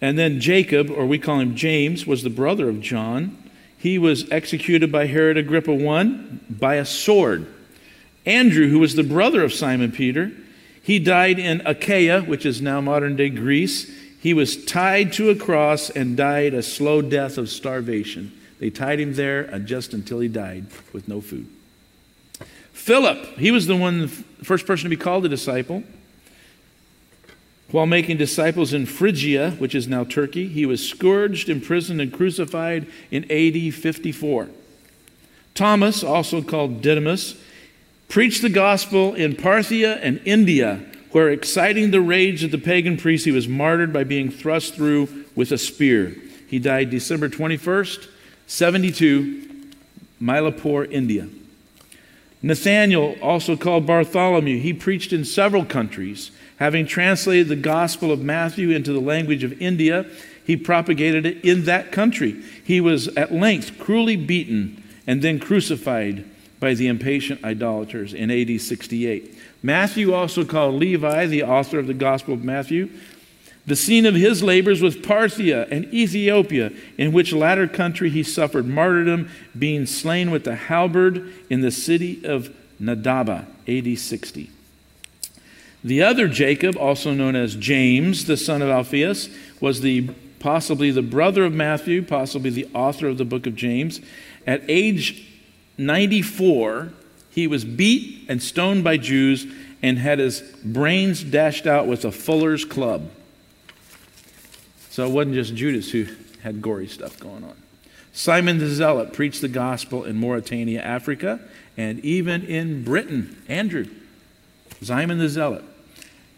And 0.02 0.20
then 0.20 0.42
Jacob, 0.42 0.90
or 0.90 1.06
we 1.06 1.20
call 1.20 1.40
him 1.40 1.56
James, 1.56 2.06
was 2.06 2.24
the 2.24 2.30
brother 2.30 2.68
of 2.68 2.82
John. 2.82 3.38
He 3.78 3.98
was 3.98 4.30
executed 4.30 4.92
by 4.92 5.06
Herod 5.06 5.38
Agrippa 5.38 5.72
I 5.72 6.04
by 6.50 6.76
a 6.76 6.86
sword. 6.86 7.48
Andrew, 8.26 8.68
who 8.68 8.80
was 8.80 8.96
the 8.96 9.04
brother 9.04 9.42
of 9.42 9.54
Simon 9.54 9.92
Peter, 9.92 10.32
he 10.90 10.98
died 10.98 11.38
in 11.38 11.62
Achaia, 11.68 12.24
which 12.24 12.48
is 12.48 12.64
now 12.64 12.82
modern 12.82 13.16
day 13.16 13.30
Greece. 13.30 13.92
He 14.20 14.34
was 14.34 14.66
tied 14.66 15.14
to 15.14 15.30
a 15.30 15.36
cross 15.36 15.92
and 15.92 16.18
died 16.18 16.56
a 16.56 16.64
slow 16.64 17.04
death 17.04 17.38
of 17.38 17.48
starvation. 17.48 18.36
They 18.58 18.72
tied 18.72 19.00
him 19.00 19.14
there 19.14 19.48
uh, 19.54 19.60
just 19.60 19.94
until 19.94 20.20
he 20.20 20.28
died 20.28 20.66
with 20.92 21.08
no 21.08 21.22
food. 21.22 21.48
Philip, 22.74 23.38
he 23.38 23.52
was 23.52 23.68
the 23.68 23.76
one, 23.76 24.02
the 24.02 24.08
first 24.08 24.66
person 24.66 24.86
to 24.86 24.90
be 24.90 25.00
called 25.00 25.24
a 25.28 25.30
disciple. 25.30 25.84
While 27.70 27.86
making 27.86 28.18
disciples 28.18 28.74
in 28.74 28.88
Phrygia, 28.88 29.52
which 29.60 29.76
is 29.76 29.88
now 29.88 30.06
Turkey, 30.06 30.48
he 30.48 30.66
was 30.66 30.90
scourged, 30.90 31.50
imprisoned, 31.50 32.02
and 32.02 32.12
crucified 32.12 32.88
in 33.12 33.26
AD 33.26 33.76
54. 33.76 34.50
Thomas, 35.54 36.04
also 36.04 36.42
called 36.42 36.82
Didymus, 36.82 37.36
preached 38.10 38.42
the 38.42 38.50
gospel 38.50 39.14
in 39.14 39.36
Parthia 39.36 40.00
and 40.02 40.20
India 40.26 40.82
where, 41.12 41.30
exciting 41.30 41.92
the 41.92 42.02
rage 42.02 42.44
of 42.44 42.52
the 42.52 42.58
pagan 42.58 42.98
priests, 42.98 43.26
he 43.26 43.32
was 43.32 43.48
martyred 43.48 43.92
by 43.92 44.04
being 44.04 44.30
thrust 44.30 44.76
through 44.76 45.26
with 45.36 45.52
a 45.52 45.58
spear. 45.58 46.16
He 46.48 46.60
died 46.60 46.90
December 46.90 47.30
21st, 47.30 48.08
72, 48.48 49.48
Mylapore, 50.22 50.92
India. 50.92 51.28
Nathanael, 52.42 53.16
also 53.22 53.58
called 53.58 53.86
Bartholomew, 53.86 54.60
he 54.60 54.74
preached 54.74 55.12
in 55.12 55.26
several 55.26 55.66
countries. 55.66 56.32
Having 56.58 56.88
translated 56.88 57.48
the 57.48 57.56
Gospel 57.56 58.12
of 58.12 58.22
Matthew 58.22 58.70
into 58.70 58.94
the 58.94 59.00
language 59.00 59.44
of 59.44 59.60
India, 59.62 60.06
he 60.46 60.56
propagated 60.56 61.26
it 61.26 61.44
in 61.44 61.66
that 61.66 61.92
country. 61.92 62.42
He 62.64 62.82
was 62.82 63.08
at 63.10 63.34
length 63.34 63.78
cruelly 63.80 64.16
beaten 64.16 64.84
and 65.08 65.22
then 65.22 65.40
crucified 65.40 66.26
by 66.60 66.74
the 66.74 66.88
impatient 66.88 67.44
idolaters 67.44 68.14
in 68.14 68.30
AD 68.30 68.60
68. 68.60 69.38
Matthew, 69.64 70.14
also 70.14 70.44
called 70.44 70.76
Levi, 70.76 71.26
the 71.26 71.44
author 71.44 71.80
of 71.80 71.88
the 71.88 71.94
Gospel 71.94 72.34
of 72.34 72.44
Matthew, 72.44 72.90
the 73.66 73.76
scene 73.76 74.06
of 74.06 74.16
his 74.16 74.42
labors 74.42 74.82
was 74.82 74.96
Parthia 74.96 75.68
and 75.70 75.94
Ethiopia, 75.94 76.72
in 76.98 77.12
which 77.12 77.34
latter 77.34 77.68
country 77.68 78.10
he 78.10 78.24
suffered 78.24 78.66
martyrdom, 78.66 79.30
being 79.58 79.86
slain 79.86 80.32
with 80.32 80.44
the 80.44 80.56
halberd 80.56 81.32
in 81.50 81.62
the 81.62 81.70
city 81.70 82.26
of 82.26 82.50
Nadaba, 82.82 83.46
AD 83.68 84.00
60. 84.00 84.50
The 85.84 86.02
other 86.02 86.28
Jacob, 86.28 86.78
also 86.78 87.14
known 87.14 87.36
as 87.36 87.56
James, 87.56 88.26
the 88.26 88.38
son 88.38 88.62
of 88.62 88.70
Alphaeus, 88.70 89.30
was 89.62 89.82
the 89.82 90.10
possibly 90.40 90.90
the 90.90 91.02
brother 91.02 91.46
of 91.46 91.54
Matthew, 91.54 92.02
possibly 92.02 92.50
the 92.50 92.68
author 92.74 93.08
of 93.08 93.18
the 93.18 93.26
book 93.26 93.46
of 93.46 93.56
James. 93.56 94.02
At 94.48 94.64
age 94.68 95.29
94, 95.80 96.92
he 97.32 97.48
was 97.48 97.64
beat 97.64 98.26
and 98.28 98.42
stoned 98.42 98.84
by 98.84 98.98
Jews 98.98 99.48
and 99.82 99.98
had 99.98 100.20
his 100.20 100.42
brains 100.64 101.24
dashed 101.24 101.66
out 101.66 101.88
with 101.88 102.06
a 102.06 102.12
fuller's 102.12 102.66
club. 102.66 103.10
So 104.90 105.06
it 105.06 105.12
wasn't 105.12 105.36
just 105.36 105.56
Judas 105.56 105.92
who 105.92 106.08
had 106.42 106.62
gory 106.62 106.88
stuff 106.88 107.20
going 107.20 107.44
on. 107.44 107.56
Simon 108.12 108.58
the 108.58 108.68
Zealot 108.68 109.14
preached 109.14 109.42
the 109.42 109.48
gospel 109.48 110.04
in 110.04 110.18
Mauritania, 110.18 110.82
Africa, 110.82 111.40
and 111.78 112.04
even 112.04 112.44
in 112.44 112.84
Britain. 112.84 113.42
Andrew, 113.48 113.86
Simon 114.82 115.20
the 115.20 115.30
Zealot, 115.30 115.64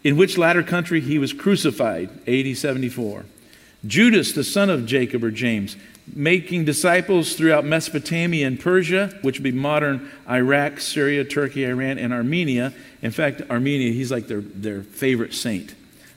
in 0.04 0.16
which 0.16 0.38
latter 0.38 0.62
country 0.62 1.00
he 1.00 1.18
was 1.18 1.32
crucified, 1.32 2.10
AD 2.28 2.56
74. 2.56 3.24
Judas, 3.86 4.32
the 4.32 4.44
son 4.44 4.70
of 4.70 4.86
Jacob 4.86 5.24
or 5.24 5.30
James, 5.30 5.76
making 6.14 6.64
disciples 6.64 7.34
throughout 7.34 7.64
Mesopotamia 7.64 8.46
and 8.46 8.58
Persia, 8.58 9.18
which 9.22 9.38
would 9.38 9.44
be 9.44 9.52
modern 9.52 10.10
Iraq, 10.28 10.80
Syria, 10.80 11.24
Turkey, 11.24 11.64
Iran, 11.64 11.98
and 11.98 12.12
Armenia. 12.12 12.72
In 13.02 13.10
fact, 13.10 13.42
Armenia, 13.50 13.92
he's 13.92 14.10
like 14.10 14.26
their, 14.26 14.40
their 14.40 14.82
favorite 14.82 15.34
saint, 15.34 15.74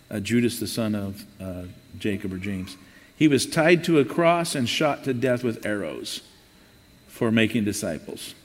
uh, 0.09 0.19
Judas, 0.19 0.59
the 0.59 0.67
son 0.67 0.95
of 0.95 1.25
uh, 1.39 1.63
Jacob 1.97 2.33
or 2.33 2.37
James. 2.37 2.77
He 3.15 3.27
was 3.27 3.45
tied 3.45 3.83
to 3.85 3.99
a 3.99 4.05
cross 4.05 4.55
and 4.55 4.67
shot 4.67 5.03
to 5.05 5.13
death 5.13 5.43
with 5.43 5.65
arrows 5.65 6.21
for 7.07 7.31
making 7.31 7.63
disciples. 7.63 8.35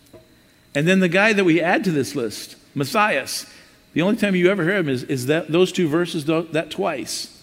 And 0.75 0.87
then 0.87 1.00
the 1.00 1.09
guy 1.09 1.33
that 1.33 1.45
we 1.45 1.61
add 1.61 1.83
to 1.85 1.91
this 1.91 2.15
list, 2.15 2.57
Matthias, 2.75 3.47
the 3.93 4.03
only 4.03 4.17
time 4.17 4.37
you 4.37 4.49
ever 4.49 4.62
hear 4.62 4.77
him 4.77 4.89
is, 4.89 5.03
is 5.05 5.27
that 5.27 5.49
those 5.49 5.73
two 5.73 5.89
verses, 5.89 6.27
that 6.27 6.71
twice, 6.71 7.39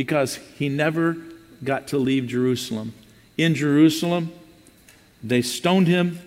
because 0.00 0.36
he 0.56 0.66
never 0.70 1.14
got 1.62 1.88
to 1.88 1.98
leave 1.98 2.26
Jerusalem 2.26 2.94
in 3.36 3.54
Jerusalem. 3.54 4.32
They 5.22 5.42
stoned 5.42 5.88
him 5.88 6.20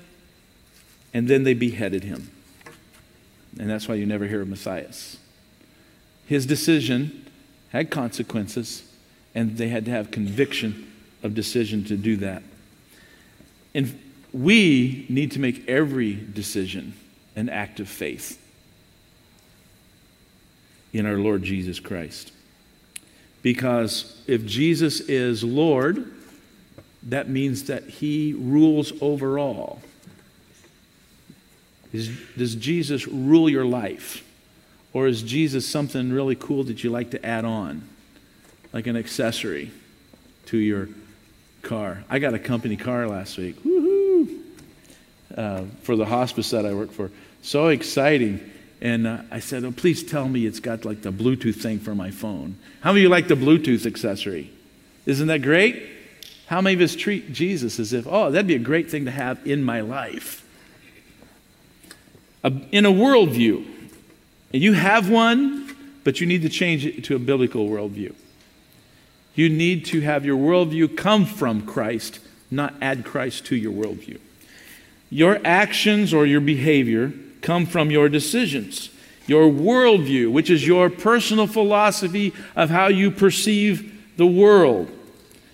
and 1.11 1.27
then 1.27 1.41
they 1.43 1.55
beheaded 1.55 2.03
him. 2.03 2.29
And 3.59 3.67
that's 3.67 3.87
why 3.87 3.95
you 3.95 4.05
never 4.05 4.27
hear 4.27 4.43
of 4.43 4.47
Matthias. 4.47 5.17
His 6.27 6.45
decision 6.45 7.25
had 7.69 7.89
consequences, 7.89 8.83
and 9.33 9.57
they 9.57 9.69
had 9.69 9.85
to 9.85 9.91
have 9.91 10.11
conviction 10.11 10.93
of 11.23 11.33
decision 11.33 11.83
to 11.85 11.97
do 11.97 12.15
that. 12.17 12.43
And 13.73 13.99
we 14.31 15.07
need 15.09 15.31
to 15.31 15.39
make 15.39 15.67
every 15.67 16.13
decision 16.13 16.93
an 17.35 17.49
act 17.49 17.79
of 17.79 17.89
faith 17.89 18.39
in 20.93 21.07
our 21.07 21.17
Lord 21.17 21.41
Jesus 21.41 21.79
Christ. 21.79 22.31
Because 23.43 24.19
if 24.25 24.45
Jesus 24.45 25.01
is 25.01 25.43
Lord, 25.43 26.11
that 27.03 27.29
means 27.29 27.65
that 27.65 27.83
he 27.83 28.33
rules 28.33 28.93
over 29.01 29.37
all. 29.37 29.81
Is, 31.91 32.09
does 32.37 32.55
Jesus 32.55 33.07
rule 33.07 33.49
your 33.49 33.65
life? 33.65 34.27
Or 34.93 35.07
is 35.07 35.21
Jesus 35.21 35.67
something 35.67 36.11
really 36.11 36.35
cool 36.35 36.63
that 36.63 36.83
you 36.83 36.89
like 36.89 37.11
to 37.11 37.23
add 37.23 37.45
on, 37.45 37.87
like 38.71 38.87
an 38.87 38.95
accessory 38.95 39.71
to 40.45 40.57
your 40.57 40.87
car? 41.61 42.03
I 42.09 42.19
got 42.19 42.33
a 42.33 42.39
company 42.39 42.77
car 42.77 43.07
last 43.07 43.37
week. 43.37 43.61
Woohoo! 43.63 44.39
Uh, 45.35 45.63
for 45.81 45.95
the 45.95 46.05
hospice 46.05 46.51
that 46.51 46.65
I 46.65 46.73
work 46.73 46.91
for. 46.91 47.11
So 47.41 47.67
exciting. 47.67 48.39
And 48.83 49.07
uh, 49.07 49.21
I 49.31 49.39
said, 49.39 49.63
oh, 49.63 49.71
please 49.71 50.03
tell 50.03 50.27
me 50.27 50.45
it's 50.45 50.59
got 50.59 50.83
like 50.83 51.01
the 51.03 51.11
Bluetooth 51.11 51.55
thing 51.55 51.79
for 51.79 51.95
my 51.95 52.11
phone. 52.11 52.57
How 52.81 52.91
many 52.91 52.99
of 52.99 53.03
you 53.03 53.09
like 53.09 53.29
the 53.29 53.35
Bluetooth 53.35 53.85
accessory? 53.85 54.51
Isn't 55.05 55.27
that 55.27 55.41
great? 55.41 55.89
How 56.47 56.59
many 56.59 56.75
of 56.75 56.81
us 56.81 56.93
treat 56.93 57.31
Jesus 57.31 57.79
as 57.79 57.93
if, 57.93 58.05
oh, 58.05 58.29
that'd 58.29 58.45
be 58.45 58.55
a 58.55 58.59
great 58.59 58.91
thing 58.91 59.05
to 59.05 59.11
have 59.11 59.39
in 59.47 59.63
my 59.63 59.79
life? 59.79 60.41
in 62.73 62.85
a 62.85 62.91
worldview, 62.91 63.65
and 64.51 64.61
you 64.61 64.73
have 64.73 65.09
one, 65.09 65.73
but 66.03 66.19
you 66.19 66.27
need 66.27 66.41
to 66.41 66.49
change 66.49 66.85
it 66.85 67.05
to 67.05 67.15
a 67.15 67.19
biblical 67.19 67.69
worldview. 67.69 68.13
You 69.33 69.47
need 69.47 69.85
to 69.85 70.01
have 70.01 70.25
your 70.25 70.37
worldview 70.37 70.97
come 70.97 71.25
from 71.25 71.65
Christ, 71.65 72.19
not 72.51 72.73
add 72.81 73.05
Christ 73.05 73.45
to 73.45 73.55
your 73.55 73.71
worldview. 73.71 74.19
Your 75.09 75.39
actions 75.45 76.13
or 76.13 76.25
your 76.25 76.41
behavior 76.41 77.13
come 77.43 77.67
from 77.67 77.91
your 77.91 78.09
decisions. 78.09 78.89
Your 79.27 79.49
worldview, 79.49 80.31
which 80.31 80.49
is 80.49 80.65
your 80.65 80.89
personal 80.89 81.45
philosophy 81.45 82.33
of 82.55 82.71
how 82.71 82.87
you 82.87 83.11
perceive 83.11 83.91
the 84.17 84.25
world 84.25 84.91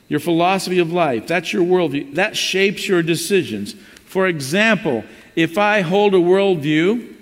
your 0.09 0.19
philosophy 0.19 0.79
of 0.79 0.91
life, 0.91 1.27
that's 1.27 1.53
your 1.53 1.63
worldview. 1.63 2.15
That 2.15 2.35
shapes 2.35 2.87
your 2.87 3.03
decisions. 3.03 3.73
For 4.05 4.27
example, 4.27 5.03
if 5.35 5.57
I 5.57 5.81
hold 5.81 6.15
a 6.15 6.17
worldview 6.17 7.15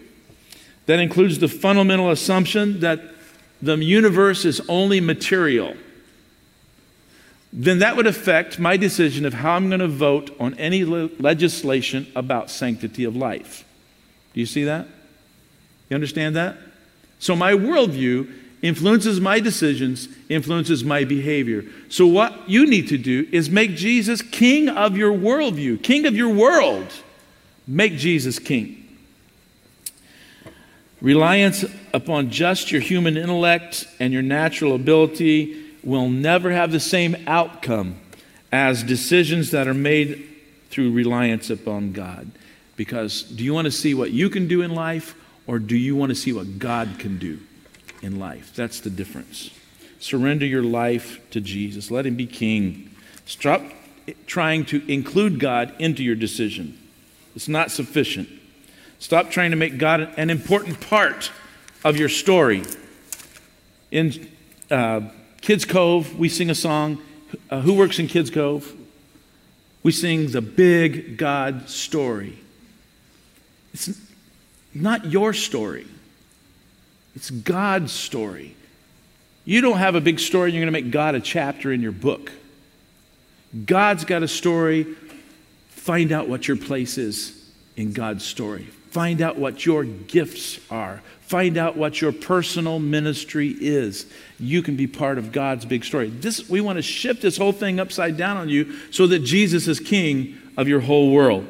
that 0.86 0.99
includes 0.99 1.38
the 1.38 1.49
fundamental 1.49 2.10
assumption 2.10 2.80
that 2.80 3.01
the 3.62 3.75
universe 3.75 4.45
is 4.45 4.62
only 4.69 5.01
material, 5.01 5.75
then 7.51 7.80
that 7.80 7.97
would 7.97 8.08
affect 8.08 8.58
my 8.58 8.77
decision 8.77 9.25
of 9.25 9.34
how 9.34 9.56
I'm 9.56 9.67
going 9.67 9.82
to 9.82 9.88
vote 9.88 10.34
on 10.39 10.53
any 10.53 10.86
le- 10.86 11.10
legislation 11.19 12.08
about 12.15 12.49
sanctity 12.49 13.03
of 13.03 13.17
life. 13.17 13.65
Do 14.38 14.41
you 14.41 14.45
see 14.45 14.65
that? 14.65 14.86
You 15.89 15.95
understand 15.95 16.36
that? 16.36 16.58
So 17.17 17.36
my 17.36 17.54
worldview 17.54 18.32
influences 18.62 19.19
my 19.19 19.39
decisions, 19.39 20.08
influences 20.30 20.84
my 20.84 21.06
behavior. 21.06 21.65
So, 21.89 22.06
what 22.06 22.47
you 22.47 22.67
need 22.67 22.88
to 22.89 23.00
do 23.00 23.28
is 23.32 23.50
make 23.50 23.71
Jesus 23.71 24.21
king 24.21 24.69
of 24.69 24.95
your 24.95 25.12
worldview, 25.12 25.82
king 25.82 26.06
of 26.06 26.15
your 26.15 26.30
world. 26.30 26.86
Make 27.65 27.97
Jesus 27.97 28.38
king. 28.38 28.95
Reliance 31.02 31.65
upon 31.91 32.30
just 32.30 32.71
your 32.71 32.82
human 32.82 33.17
intellect 33.17 33.88
and 34.00 34.13
your 34.13 34.21
natural 34.21 34.76
ability 34.76 35.65
will 35.84 36.10
never 36.10 36.52
have 36.52 36.71
the 36.71 36.80
same 36.80 37.15
outcome 37.26 38.00
as 38.52 38.84
decisions 38.84 39.50
that 39.50 39.67
are 39.67 39.73
made 39.73 40.30
through 40.69 40.91
reliance 40.91 41.50
upon 41.50 41.91
God. 41.91 42.30
Because 42.77 43.23
do 43.23 43.43
you 43.43 43.53
want 43.53 43.65
to 43.65 43.71
see 43.71 43.93
what 43.93 44.11
you 44.11 44.29
can 44.29 44.47
do 44.47 44.61
in 44.61 44.73
life, 44.73 45.15
or 45.45 45.59
do 45.59 45.75
you 45.75 45.95
want 45.95 46.11
to 46.11 46.15
see 46.15 46.31
what 46.31 46.57
God 46.57 46.95
can 46.99 47.17
do? 47.17 47.39
in 48.01 48.19
life. 48.19 48.53
That's 48.55 48.79
the 48.79 48.89
difference. 48.89 49.51
Surrender 49.99 50.45
your 50.45 50.63
life 50.63 51.19
to 51.31 51.41
Jesus. 51.41 51.89
Let 51.89 52.05
Him 52.05 52.15
be 52.15 52.27
King. 52.27 52.91
Stop 53.25 53.61
trying 54.25 54.65
to 54.65 54.81
include 54.91 55.39
God 55.39 55.73
into 55.79 56.03
your 56.03 56.15
decision, 56.15 56.77
it's 57.35 57.47
not 57.47 57.71
sufficient. 57.71 58.29
Stop 58.99 59.29
trying 59.29 59.51
to 59.51 59.57
make 59.57 59.77
God 59.77 60.11
an 60.17 60.31
important 60.31 60.81
part 60.81 61.31
of 61.83 61.97
your 61.97 62.09
story. 62.09 62.63
In 63.91 64.27
uh, 64.71 65.01
Kids 65.41 65.65
Cove, 65.65 66.17
we 66.17 66.29
sing 66.29 66.49
a 66.49 66.55
song. 66.55 66.97
Uh, 67.51 67.61
who 67.61 67.75
works 67.75 67.99
in 67.99 68.07
Kids 68.07 68.31
Cove? 68.31 68.73
We 69.83 69.91
sing 69.91 70.31
the 70.31 70.41
big 70.41 71.17
God 71.17 71.69
story. 71.69 72.39
It's 73.77 74.01
not 74.73 75.05
your 75.05 75.33
story. 75.33 75.85
It's 77.15 77.29
God's 77.29 77.91
story. 77.91 78.55
You 79.45 79.61
don't 79.61 79.77
have 79.77 79.93
a 79.93 80.01
big 80.01 80.19
story 80.19 80.49
and 80.49 80.55
you're 80.55 80.65
going 80.65 80.73
to 80.73 80.81
make 80.83 80.91
God 80.91 81.13
a 81.13 81.19
chapter 81.19 81.71
in 81.71 81.81
your 81.81 81.91
book. 81.91 82.31
God's 83.65 84.03
got 84.03 84.23
a 84.23 84.27
story. 84.27 84.95
Find 85.69 86.11
out 86.11 86.27
what 86.27 86.47
your 86.47 86.57
place 86.57 86.97
is 86.97 87.49
in 87.75 87.93
God's 87.93 88.25
story. 88.25 88.63
Find 88.89 89.21
out 89.21 89.37
what 89.37 89.63
your 89.63 89.83
gifts 89.83 90.59
are. 90.71 91.03
Find 91.21 91.55
out 91.55 91.77
what 91.77 92.01
your 92.01 92.11
personal 92.11 92.79
ministry 92.79 93.55
is. 93.59 94.07
You 94.39 94.63
can 94.63 94.75
be 94.75 94.87
part 94.87 95.19
of 95.19 95.31
God's 95.31 95.65
big 95.65 95.85
story. 95.85 96.09
This, 96.09 96.49
we 96.49 96.61
want 96.61 96.77
to 96.77 96.81
shift 96.81 97.21
this 97.21 97.37
whole 97.37 97.51
thing 97.51 97.79
upside 97.79 98.17
down 98.17 98.37
on 98.37 98.49
you 98.49 98.73
so 98.89 99.05
that 99.05 99.19
Jesus 99.19 99.67
is 99.67 99.79
king 99.79 100.35
of 100.57 100.67
your 100.67 100.79
whole 100.79 101.11
world. 101.11 101.45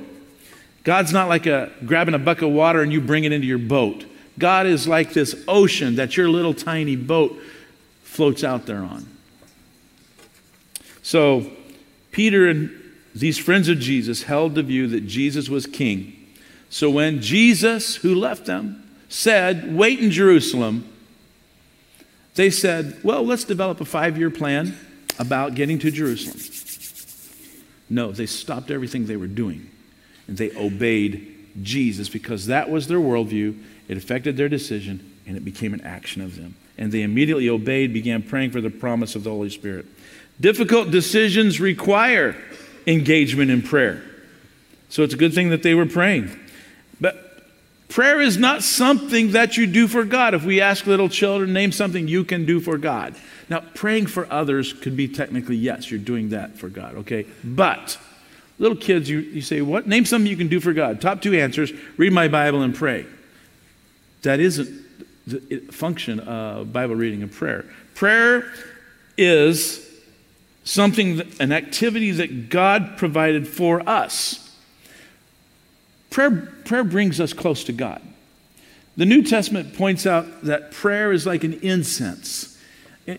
God's 0.88 1.12
not 1.12 1.28
like 1.28 1.46
a 1.48 1.70
grabbing 1.86 2.14
a 2.14 2.18
bucket 2.18 2.46
of 2.46 2.54
water 2.54 2.82
and 2.82 2.94
you 2.94 3.02
bring 3.02 3.26
it 3.26 3.34
into 3.34 3.46
your 3.46 3.58
boat. 3.58 4.06
God 4.40 4.66
is 4.66 4.88
like 4.88 5.12
this 5.12 5.36
ocean 5.46 5.96
that 5.98 6.16
your 6.16 6.30
little 6.30 6.54
tiny 6.54 6.96
boat 6.96 7.38
floats 8.04 8.42
out 8.42 8.66
there 8.68 8.80
on. 8.80 9.06
So, 11.02 11.52
Peter 12.12 12.48
and 12.48 12.72
these 13.14 13.38
friends 13.38 13.68
of 13.68 13.80
Jesus 13.80 14.24
held 14.24 14.56
the 14.56 14.64
view 14.64 14.88
that 14.88 15.02
Jesus 15.02 15.50
was 15.50 15.66
king. 15.66 16.26
So, 16.70 16.90
when 16.90 17.22
Jesus, 17.22 17.98
who 17.98 18.16
left 18.16 18.46
them, 18.46 18.90
said, 19.10 19.76
Wait 19.76 20.00
in 20.00 20.10
Jerusalem, 20.10 20.88
they 22.36 22.50
said, 22.50 22.98
Well, 23.04 23.26
let's 23.26 23.44
develop 23.44 23.82
a 23.82 23.86
five 23.86 24.18
year 24.18 24.30
plan 24.30 24.78
about 25.20 25.54
getting 25.54 25.80
to 25.80 25.92
Jerusalem. 25.92 26.40
No, 27.90 28.14
they 28.14 28.26
stopped 28.26 28.72
everything 28.72 29.06
they 29.06 29.18
were 29.18 29.28
doing 29.28 29.70
and 30.28 30.38
they 30.38 30.52
obeyed 30.56 31.36
Jesus 31.62 32.10
because 32.10 32.48
that 32.48 32.70
was 32.70 32.88
their 32.88 33.00
worldview. 33.00 33.62
It 33.88 33.98
affected 33.98 34.38
their 34.38 34.50
decision 34.50 35.14
and 35.26 35.36
it 35.36 35.46
became 35.46 35.74
an 35.74 35.82
action 35.82 36.22
of 36.22 36.36
them. 36.36 36.56
And 36.78 36.92
they 36.92 37.02
immediately 37.02 37.50
obeyed, 37.50 37.94
began 37.94 38.22
praying 38.22 38.52
for 38.52 38.62
the 38.62 38.70
promise 38.70 39.16
of 39.16 39.24
the 39.24 39.30
Holy 39.30 39.50
Spirit. 39.50 39.86
Difficult 40.40 40.92
decisions 40.92 41.60
require 41.60 42.36
engagement 42.86 43.50
in 43.50 43.62
prayer. 43.62 44.04
So 44.90 45.04
it's 45.04 45.14
a 45.14 45.18
good 45.18 45.34
thing 45.34 45.50
that 45.50 45.64
they 45.64 45.74
were 45.74 45.86
praying. 45.86 46.38
But 47.02 47.44
prayer 47.90 48.22
is 48.22 48.38
not 48.38 48.64
something 48.64 49.32
that 49.32 49.58
you 49.58 49.66
do 49.66 49.88
for 49.88 50.06
God. 50.06 50.34
If 50.34 50.46
we 50.46 50.62
ask 50.62 50.86
little 50.86 51.10
children, 51.10 51.52
name 51.54 51.72
something 51.72 52.08
you 52.08 52.24
can 52.24 52.46
do 52.46 52.60
for 52.60 52.78
God. 52.78 53.16
Now, 53.50 53.62
praying 53.74 54.08
for 54.08 54.32
others 54.32 54.74
could 54.74 54.96
be 54.96 55.08
technically, 55.08 55.56
yes, 55.56 55.90
you're 55.90 56.00
doing 56.00 56.30
that 56.30 56.58
for 56.58 56.70
God, 56.70 56.96
okay? 56.96 57.26
But 57.44 57.98
little 58.60 58.78
kids, 58.78 59.10
you, 59.10 59.20
you 59.20 59.42
say, 59.42 59.62
what? 59.62 59.88
Name 59.88 60.06
something 60.06 60.30
you 60.30 60.38
can 60.38 60.48
do 60.48 60.60
for 60.60 60.74
God. 60.74 61.00
Top 61.02 61.22
two 61.22 61.34
answers 61.34 61.72
read 61.98 62.14
my 62.14 62.28
Bible 62.28 62.62
and 62.62 62.74
pray. 62.74 63.06
That 64.24 64.40
isn't 64.40 64.86
the 65.28 65.60
function 65.72 66.20
of 66.22 66.74
Bible 66.74 66.96
reading 66.96 67.22
and 67.22 67.32
prayer. 67.32 67.66
Prayer 67.94 68.52
is 69.18 69.88
something, 70.64 71.18
that, 71.18 71.40
an 71.40 71.52
activity 71.52 72.12
that 72.12 72.50
God 72.50 72.98
provided 72.98 73.48
for 73.48 73.88
us. 73.88 74.56
Prayer, 76.10 76.54
prayer 76.66 76.84
brings 76.84 77.20
us 77.20 77.34
close 77.34 77.64
to 77.66 77.74
God. 77.74 78.02
The 78.96 79.06
New 79.06 79.22
Testament 79.22 79.76
points 79.76 80.08
out 80.08 80.44
that 80.44 80.72
prayer 80.72 81.12
is 81.12 81.26
like 81.26 81.44
an 81.44 81.54
incense. 81.62 82.58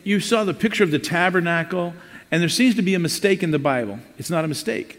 You 0.02 0.18
saw 0.20 0.44
the 0.44 0.54
picture 0.54 0.82
of 0.82 0.90
the 0.90 0.98
tabernacle, 0.98 1.94
and 2.30 2.42
there 2.42 2.48
seems 2.48 2.74
to 2.74 2.82
be 2.82 2.94
a 2.94 2.98
mistake 2.98 3.42
in 3.42 3.52
the 3.52 3.58
Bible. 3.58 4.00
It's 4.18 4.30
not 4.30 4.44
a 4.44 4.48
mistake. 4.48 4.97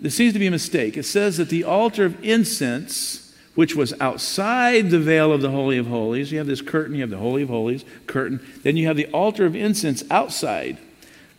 There 0.00 0.10
seems 0.10 0.32
to 0.32 0.38
be 0.38 0.46
a 0.46 0.52
mistake. 0.52 0.96
It 0.96 1.04
says 1.04 1.38
that 1.38 1.48
the 1.48 1.64
altar 1.64 2.04
of 2.04 2.22
incense, 2.24 3.34
which 3.54 3.74
was 3.74 3.92
outside 4.00 4.90
the 4.90 5.00
veil 5.00 5.32
of 5.32 5.42
the 5.42 5.50
Holy 5.50 5.78
of 5.78 5.88
Holies, 5.88 6.30
you 6.30 6.38
have 6.38 6.46
this 6.46 6.62
curtain, 6.62 6.94
you 6.94 7.00
have 7.00 7.10
the 7.10 7.16
Holy 7.16 7.42
of 7.42 7.48
Holies, 7.48 7.84
curtain, 8.06 8.40
then 8.62 8.76
you 8.76 8.86
have 8.86 8.96
the 8.96 9.06
altar 9.06 9.44
of 9.44 9.56
incense 9.56 10.04
outside. 10.10 10.78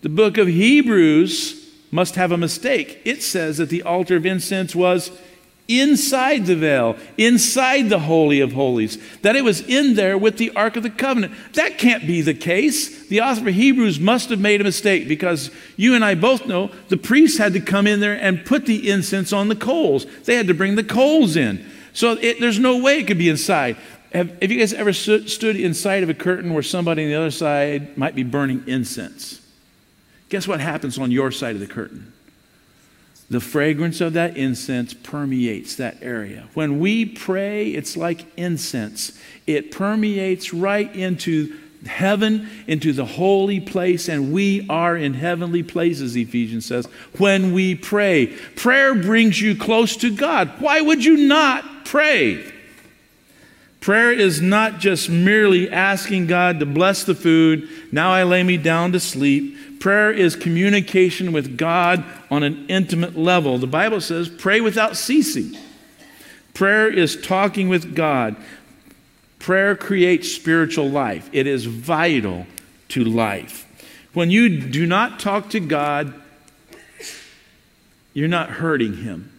The 0.02 0.10
book 0.10 0.38
of 0.38 0.48
Hebrews 0.48 1.70
must 1.92 2.16
have 2.16 2.32
a 2.32 2.38
mistake. 2.38 3.02
It 3.06 3.24
says 3.24 3.58
that 3.58 3.70
the 3.70 3.84
altar 3.84 4.18
of 4.18 4.26
incense 4.26 4.76
was 4.76 5.12
inside 5.70 6.48
the 6.48 6.56
veil, 6.56 6.98
inside 7.18 7.90
the 7.90 8.00
Holy 8.00 8.42
of 8.42 8.54
Holies, 8.54 8.98
that 9.22 9.36
it 9.36 9.44
was 9.44 9.62
in 9.62 9.94
there 9.94 10.18
with 10.18 10.38
the 10.38 10.52
Ark 10.56 10.76
of 10.76 10.84
the 10.84 10.90
Covenant. 10.90 11.34
That 11.54 11.78
can't 11.78 12.06
be 12.06 12.22
the 12.22 12.34
case. 12.34 13.08
The 13.08 13.22
author 13.22 13.48
of 13.48 13.56
Hebrews 13.56 14.00
must 14.00 14.32
have 14.32 14.40
made 14.40 14.60
a 14.60 14.64
mistake 14.66 15.08
because 15.08 15.52
you 15.78 15.94
and 15.94 16.04
I 16.04 16.16
both 16.16 16.48
know 16.48 16.72
the 16.90 16.98
priests 16.98 17.38
had 17.38 17.54
to 17.54 17.62
come 17.62 17.88
in 17.88 18.00
there 18.00 18.20
and 18.20 18.44
put 18.44 18.66
the 18.66 18.90
incense 18.90 19.32
on 19.32 19.48
the 19.48 19.56
coals. 19.56 20.06
They 20.26 20.36
had 20.36 20.48
to 20.48 20.54
bring 20.56 20.76
the 20.76 20.84
coals 20.84 21.36
in. 21.36 21.66
So 21.94 22.14
it, 22.14 22.40
there's 22.40 22.60
no 22.60 22.82
way 22.82 23.00
it 23.00 23.08
could 23.08 23.18
be 23.18 23.30
inside. 23.30 23.78
Have, 24.12 24.42
have 24.42 24.52
you 24.52 24.58
guys 24.58 24.74
ever 24.74 24.92
stood 24.92 25.56
inside 25.56 26.02
of 26.02 26.10
a 26.10 26.16
curtain 26.16 26.54
where 26.54 26.64
somebody 26.64 27.04
on 27.04 27.10
the 27.10 27.16
other 27.16 27.32
side 27.32 27.96
might 27.96 28.16
be 28.16 28.24
burning 28.24 28.64
incense? 28.66 29.40
Guess 30.30 30.48
what 30.48 30.60
happens 30.60 30.98
on 30.98 31.12
your 31.12 31.32
side 31.32 31.56
of 31.56 31.60
the 31.60 31.68
curtain? 31.68 32.12
The 33.30 33.40
fragrance 33.40 34.02
of 34.02 34.14
that 34.14 34.38
incense 34.38 34.94
permeates 34.94 35.76
that 35.76 35.98
area. 36.02 36.48
When 36.56 36.80
we 36.80 37.06
pray, 37.06 37.70
it's 37.70 37.96
like 37.96 38.26
incense. 38.38 39.18
It 39.46 39.72
permeates 39.72 40.52
right 40.52 40.94
into 40.96 41.56
heaven, 41.86 42.50
into 42.68 42.92
the 42.92 43.06
holy 43.06 43.60
place, 43.60 44.10
and 44.10 44.34
we 44.34 44.66
are 44.68 44.98
in 44.98 45.14
heavenly 45.14 45.64
places, 45.64 46.16
Ephesians 46.16 46.66
says, 46.66 46.88
when 47.18 47.54
we 47.54 47.76
pray. 47.76 48.28
Prayer 48.56 48.96
brings 48.96 49.40
you 49.40 49.56
close 49.56 49.96
to 49.98 50.14
God. 50.14 50.52
Why 50.60 50.82
would 50.82 51.06
you 51.06 51.16
not 51.28 51.86
pray? 51.86 52.52
Prayer 53.80 54.12
is 54.12 54.42
not 54.42 54.80
just 54.80 55.10
merely 55.10 55.70
asking 55.70 56.28
God 56.28 56.60
to 56.60 56.66
bless 56.66 57.06
the 57.06 57.16
food, 57.16 57.70
now 57.92 58.12
I 58.12 58.24
lay 58.24 58.44
me 58.44 58.58
down 58.58 58.92
to 58.92 59.00
sleep. 59.00 59.56
Prayer 59.80 60.12
is 60.12 60.36
communication 60.36 61.32
with 61.32 61.58
God 61.58 62.04
on 62.30 62.44
an 62.44 62.66
intimate 62.68 63.18
level. 63.18 63.58
The 63.58 63.68
Bible 63.68 64.02
says, 64.02 64.28
pray 64.28 64.60
without 64.60 64.98
ceasing. 64.98 65.58
Prayer 66.54 66.90
is 66.90 67.20
talking 67.22 67.70
with 67.70 67.96
God. 67.96 68.36
Prayer 69.40 69.76
creates 69.76 70.32
spiritual 70.32 70.90
life, 70.90 71.30
it 71.32 71.48
is 71.48 71.66
vital 71.66 72.46
to 72.90 73.04
life. 73.04 73.66
When 74.14 74.30
you 74.30 74.60
do 74.60 74.86
not 74.86 75.20
talk 75.20 75.50
to 75.52 75.60
God, 75.60 76.14
you're 78.14 78.28
not 78.28 78.50
hurting 78.50 78.98
Him. 78.98 79.32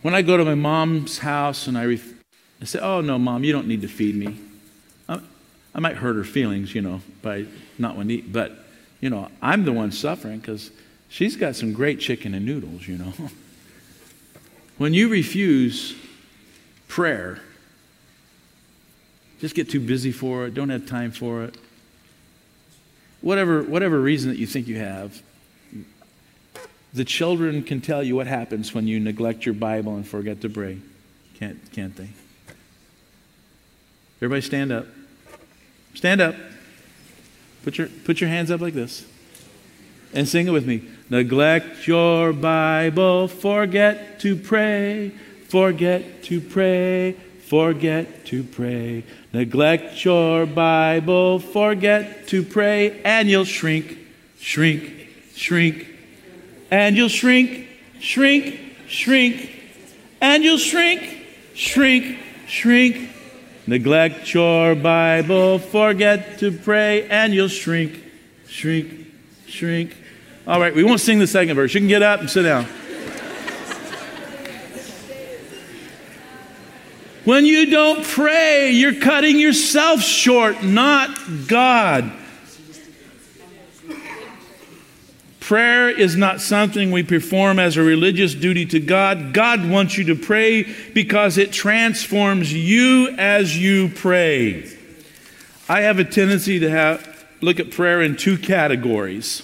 When 0.00 0.14
I 0.14 0.22
go 0.22 0.38
to 0.38 0.44
my 0.44 0.54
mom's 0.54 1.18
house 1.18 1.66
and 1.66 1.76
I 1.76 1.82
I 2.60 2.64
say, 2.64 2.78
Oh, 2.80 3.00
no, 3.00 3.18
mom, 3.18 3.44
you 3.44 3.52
don't 3.52 3.66
need 3.66 3.82
to 3.82 3.88
feed 3.88 4.14
me. 4.14 4.38
I, 5.08 5.20
I 5.74 5.80
might 5.80 5.96
hurt 5.96 6.16
her 6.16 6.24
feelings, 6.24 6.74
you 6.74 6.82
know, 6.82 7.00
by 7.22 7.46
not 7.78 7.96
wanting 7.96 8.08
to 8.08 8.14
eat, 8.14 8.32
but, 8.32 8.52
you 9.00 9.10
know, 9.10 9.28
I'm 9.40 9.64
the 9.64 9.72
one 9.72 9.92
suffering 9.92 10.38
because 10.38 10.70
she's 11.08 11.36
got 11.36 11.56
some 11.56 11.72
great 11.72 12.00
chicken 12.00 12.34
and 12.34 12.44
noodles, 12.44 12.86
you 12.86 12.98
know. 12.98 13.12
when 14.78 14.94
you 14.94 15.08
refuse 15.08 15.94
prayer, 16.88 17.40
just 19.40 19.54
get 19.54 19.70
too 19.70 19.80
busy 19.80 20.12
for 20.12 20.46
it, 20.46 20.54
don't 20.54 20.68
have 20.68 20.86
time 20.86 21.10
for 21.12 21.44
it, 21.44 21.56
whatever, 23.20 23.62
whatever 23.62 24.00
reason 24.00 24.30
that 24.30 24.38
you 24.38 24.46
think 24.46 24.66
you 24.66 24.78
have, 24.78 25.22
the 26.92 27.04
children 27.04 27.62
can 27.62 27.80
tell 27.80 28.02
you 28.02 28.16
what 28.16 28.26
happens 28.26 28.74
when 28.74 28.86
you 28.86 28.98
neglect 28.98 29.46
your 29.46 29.54
Bible 29.54 29.94
and 29.94 30.06
forget 30.06 30.40
to 30.40 30.48
pray. 30.48 30.78
Can't, 31.38 31.72
can't 31.72 31.96
they? 31.96 32.08
Everybody 34.20 34.42
stand 34.42 34.70
up. 34.70 34.86
Stand 35.94 36.20
up. 36.20 36.34
Put 37.64 37.78
your, 37.78 37.88
put 38.04 38.20
your 38.20 38.28
hands 38.28 38.50
up 38.50 38.60
like 38.60 38.74
this. 38.74 39.06
And 40.12 40.28
sing 40.28 40.46
it 40.46 40.50
with 40.50 40.66
me. 40.66 40.82
Neglect 41.08 41.88
your 41.88 42.32
Bible, 42.32 43.28
forget 43.28 44.20
to 44.20 44.36
pray, 44.36 45.10
forget 45.48 46.22
to 46.24 46.40
pray, 46.40 47.16
forget 47.48 48.26
to 48.26 48.44
pray. 48.44 49.04
Neglect 49.32 50.04
your 50.04 50.46
Bible, 50.46 51.38
forget 51.38 52.28
to 52.28 52.42
pray, 52.44 53.00
and 53.02 53.28
you'll 53.28 53.44
shrink, 53.44 53.98
shrink, 54.38 55.08
shrink. 55.34 55.86
And 56.70 56.96
you'll 56.96 57.08
shrink, 57.08 57.66
shrink, 58.00 58.60
shrink. 58.86 59.50
And 60.20 60.44
you'll 60.44 60.58
shrink, 60.58 61.26
shrink, 61.54 62.18
shrink. 62.46 63.09
Neglect 63.70 64.34
your 64.34 64.74
Bible, 64.74 65.60
forget 65.60 66.40
to 66.40 66.50
pray, 66.50 67.08
and 67.08 67.32
you'll 67.32 67.46
shrink, 67.46 68.02
shrink, 68.48 69.06
shrink. 69.46 69.96
All 70.44 70.58
right, 70.58 70.74
we 70.74 70.82
won't 70.82 70.98
sing 70.98 71.20
the 71.20 71.28
second 71.28 71.54
verse. 71.54 71.72
You 71.72 71.78
can 71.78 71.86
get 71.86 72.02
up 72.02 72.18
and 72.18 72.28
sit 72.28 72.42
down. 72.42 72.64
When 77.24 77.46
you 77.46 77.70
don't 77.70 78.04
pray, 78.04 78.72
you're 78.72 78.96
cutting 78.96 79.38
yourself 79.38 80.00
short, 80.00 80.64
not 80.64 81.16
God. 81.46 82.10
Prayer 85.50 85.88
is 85.90 86.14
not 86.14 86.40
something 86.40 86.92
we 86.92 87.02
perform 87.02 87.58
as 87.58 87.76
a 87.76 87.82
religious 87.82 88.34
duty 88.36 88.64
to 88.66 88.78
God. 88.78 89.34
God 89.34 89.68
wants 89.68 89.98
you 89.98 90.04
to 90.04 90.14
pray 90.14 90.62
because 90.94 91.38
it 91.38 91.50
transforms 91.50 92.52
you 92.52 93.08
as 93.18 93.58
you 93.58 93.88
pray. 93.88 94.70
I 95.68 95.80
have 95.80 95.98
a 95.98 96.04
tendency 96.04 96.60
to 96.60 96.70
have, 96.70 97.26
look 97.40 97.58
at 97.58 97.72
prayer 97.72 98.00
in 98.00 98.14
two 98.14 98.38
categories. 98.38 99.42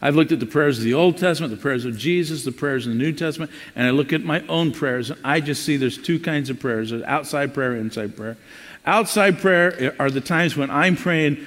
I've 0.00 0.16
looked 0.16 0.32
at 0.32 0.40
the 0.40 0.46
prayers 0.46 0.78
of 0.78 0.84
the 0.84 0.94
Old 0.94 1.18
Testament, 1.18 1.54
the 1.54 1.60
prayers 1.60 1.84
of 1.84 1.98
Jesus, 1.98 2.46
the 2.46 2.50
prayers 2.50 2.86
in 2.86 2.92
the 2.92 2.98
New 2.98 3.12
Testament, 3.12 3.50
and 3.76 3.86
I 3.86 3.90
look 3.90 4.14
at 4.14 4.24
my 4.24 4.40
own 4.46 4.72
prayers, 4.72 5.10
and 5.10 5.20
I 5.22 5.40
just 5.40 5.62
see 5.62 5.76
there's 5.76 5.98
two 5.98 6.18
kinds 6.18 6.48
of 6.48 6.58
prayers 6.58 6.88
there's 6.88 7.02
outside 7.02 7.52
prayer, 7.52 7.76
inside 7.76 8.16
prayer. 8.16 8.38
Outside 8.86 9.40
prayer 9.40 9.94
are 9.98 10.10
the 10.10 10.22
times 10.22 10.56
when 10.56 10.70
I'm 10.70 10.96
praying, 10.96 11.46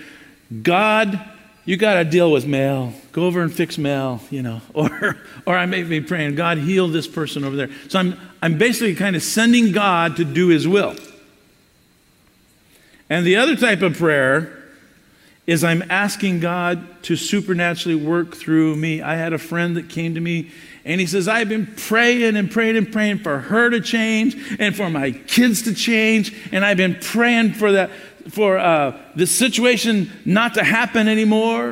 God, 0.61 1.19
you 1.65 1.77
got 1.77 1.95
to 1.95 2.03
deal 2.03 2.31
with 2.31 2.45
Mel. 2.45 2.93
Go 3.11 3.25
over 3.25 3.41
and 3.41 3.53
fix 3.53 3.77
Mel, 3.77 4.21
you 4.29 4.41
know. 4.41 4.61
Or, 4.73 5.17
or 5.45 5.57
I 5.57 5.65
may 5.65 5.83
be 5.83 6.01
praying, 6.01 6.35
God, 6.35 6.57
heal 6.57 6.87
this 6.87 7.07
person 7.07 7.43
over 7.43 7.55
there. 7.55 7.69
So 7.87 7.99
I'm, 7.99 8.19
I'm 8.41 8.57
basically 8.57 8.95
kind 8.95 9.15
of 9.15 9.23
sending 9.23 9.71
God 9.71 10.17
to 10.17 10.25
do 10.25 10.47
his 10.47 10.67
will. 10.67 10.95
And 13.09 13.25
the 13.25 13.35
other 13.37 13.55
type 13.55 13.81
of 13.81 13.97
prayer 13.97 14.63
is 15.45 15.63
I'm 15.63 15.83
asking 15.89 16.39
God 16.39 17.03
to 17.03 17.15
supernaturally 17.15 17.95
work 17.95 18.35
through 18.35 18.75
me. 18.77 19.01
I 19.01 19.15
had 19.15 19.33
a 19.33 19.37
friend 19.37 19.75
that 19.75 19.89
came 19.89 20.15
to 20.15 20.21
me 20.21 20.51
and 20.85 20.99
he 20.99 21.07
says, 21.07 21.27
I've 21.27 21.49
been 21.49 21.65
praying 21.65 22.35
and 22.35 22.49
praying 22.49 22.77
and 22.77 22.91
praying 22.91 23.19
for 23.19 23.39
her 23.39 23.69
to 23.69 23.79
change 23.79 24.35
and 24.59 24.75
for 24.75 24.89
my 24.89 25.11
kids 25.11 25.61
to 25.63 25.73
change. 25.73 26.35
And 26.51 26.65
I've 26.65 26.77
been 26.77 26.95
praying 26.95 27.53
for 27.53 27.73
that, 27.73 27.89
for 28.29 28.57
uh, 28.57 28.99
this 29.15 29.31
situation 29.31 30.11
not 30.25 30.53
to 30.55 30.63
happen 30.63 31.07
anymore. 31.07 31.71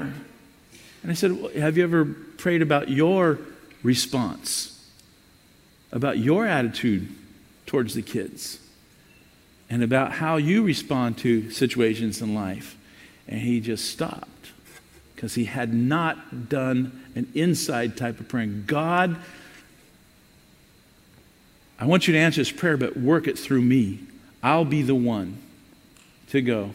And 1.04 1.12
I 1.12 1.14
said, 1.14 1.32
well, 1.32 1.52
Have 1.52 1.78
you 1.78 1.84
ever 1.84 2.06
prayed 2.06 2.62
about 2.62 2.90
your 2.90 3.40
response, 3.84 4.90
about 5.92 6.18
your 6.20 6.46
attitude 6.46 7.10
towards 7.66 7.96
the 7.96 8.02
kids, 8.02 8.60
and 9.70 9.84
about 9.84 10.14
how 10.14 10.38
you 10.38 10.64
respond 10.64 11.18
to 11.20 11.50
situations 11.52 12.22
in 12.22 12.36
life? 12.36 12.78
And 13.28 13.40
he 13.40 13.60
just 13.60 13.90
stopped 13.90 14.28
because 15.16 15.36
he 15.36 15.46
had 15.46 15.74
not 15.74 16.50
done 16.50 17.00
an 17.16 17.28
inside 17.36 17.96
type 17.96 18.20
of 18.20 18.28
praying. 18.28 18.64
God, 18.68 19.16
I 21.80 21.86
want 21.86 22.08
you 22.08 22.14
to 22.14 22.20
answer 22.20 22.42
this 22.42 22.52
prayer, 22.52 22.78
but 22.78 22.98
work 22.98 23.28
it 23.28 23.40
through 23.40 23.62
me. 23.62 24.00
I'll 24.44 24.66
be 24.66 24.82
the 24.82 24.96
one 24.96 25.38
to 26.32 26.41
go. 26.41 26.72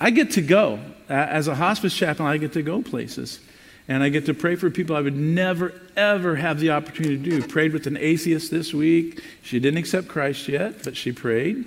I 0.00 0.10
get 0.10 0.32
to 0.32 0.42
go. 0.42 0.80
As 1.08 1.48
a 1.48 1.54
hospice 1.54 1.94
chaplain, 1.94 2.28
I 2.28 2.36
get 2.36 2.52
to 2.52 2.62
go 2.62 2.82
places. 2.82 3.40
And 3.88 4.02
I 4.02 4.10
get 4.10 4.26
to 4.26 4.34
pray 4.34 4.54
for 4.54 4.70
people 4.70 4.94
I 4.94 5.00
would 5.00 5.16
never, 5.16 5.72
ever 5.96 6.36
have 6.36 6.60
the 6.60 6.70
opportunity 6.70 7.16
to 7.16 7.40
do. 7.40 7.46
Prayed 7.46 7.72
with 7.72 7.86
an 7.86 7.96
atheist 7.96 8.50
this 8.50 8.74
week. 8.74 9.22
She 9.42 9.58
didn't 9.58 9.78
accept 9.78 10.08
Christ 10.08 10.46
yet, 10.46 10.84
but 10.84 10.96
she 10.96 11.10
prayed. 11.10 11.64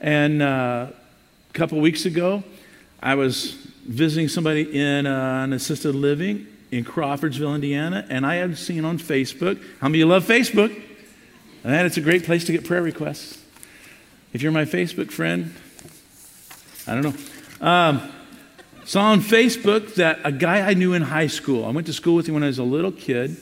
And 0.00 0.40
uh, 0.40 0.86
a 0.90 1.52
couple 1.52 1.78
weeks 1.80 2.06
ago, 2.06 2.42
I 3.02 3.14
was 3.14 3.52
visiting 3.86 4.28
somebody 4.28 4.62
in 4.62 5.06
uh, 5.06 5.44
an 5.44 5.52
assisted 5.52 5.94
living 5.94 6.46
in 6.70 6.84
Crawfordsville, 6.84 7.54
Indiana, 7.54 8.06
and 8.08 8.26
I 8.26 8.36
had 8.36 8.56
seen 8.56 8.84
on 8.84 8.98
Facebook. 8.98 9.62
How 9.80 9.88
many 9.88 10.00
of 10.02 10.06
you 10.06 10.06
love 10.06 10.24
Facebook? 10.24 10.82
And 11.62 11.86
it's 11.86 11.96
a 11.96 12.02
great 12.02 12.24
place 12.24 12.44
to 12.46 12.52
get 12.52 12.64
prayer 12.64 12.82
requests. 12.82 13.42
If 14.30 14.42
you're 14.42 14.52
my 14.52 14.66
Facebook 14.66 15.10
friend, 15.10 15.54
I 16.86 16.94
don't 16.94 17.02
know. 17.02 17.14
Um, 17.66 18.12
saw 18.84 19.04
on 19.04 19.20
Facebook 19.20 19.94
that 19.94 20.18
a 20.22 20.30
guy 20.30 20.68
I 20.68 20.74
knew 20.74 20.92
in 20.92 21.00
high 21.00 21.28
school, 21.28 21.64
I 21.64 21.70
went 21.70 21.86
to 21.86 21.94
school 21.94 22.14
with 22.14 22.28
him 22.28 22.34
when 22.34 22.42
I 22.42 22.48
was 22.48 22.58
a 22.58 22.64
little 22.64 22.92
kid, 22.92 23.38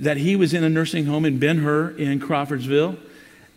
that 0.00 0.18
he 0.18 0.36
was 0.36 0.52
in 0.52 0.64
a 0.64 0.68
nursing 0.68 1.06
home 1.06 1.24
in 1.24 1.38
Ben 1.38 1.56
Hur 1.58 1.96
in 1.96 2.20
Crawfordsville, 2.20 2.98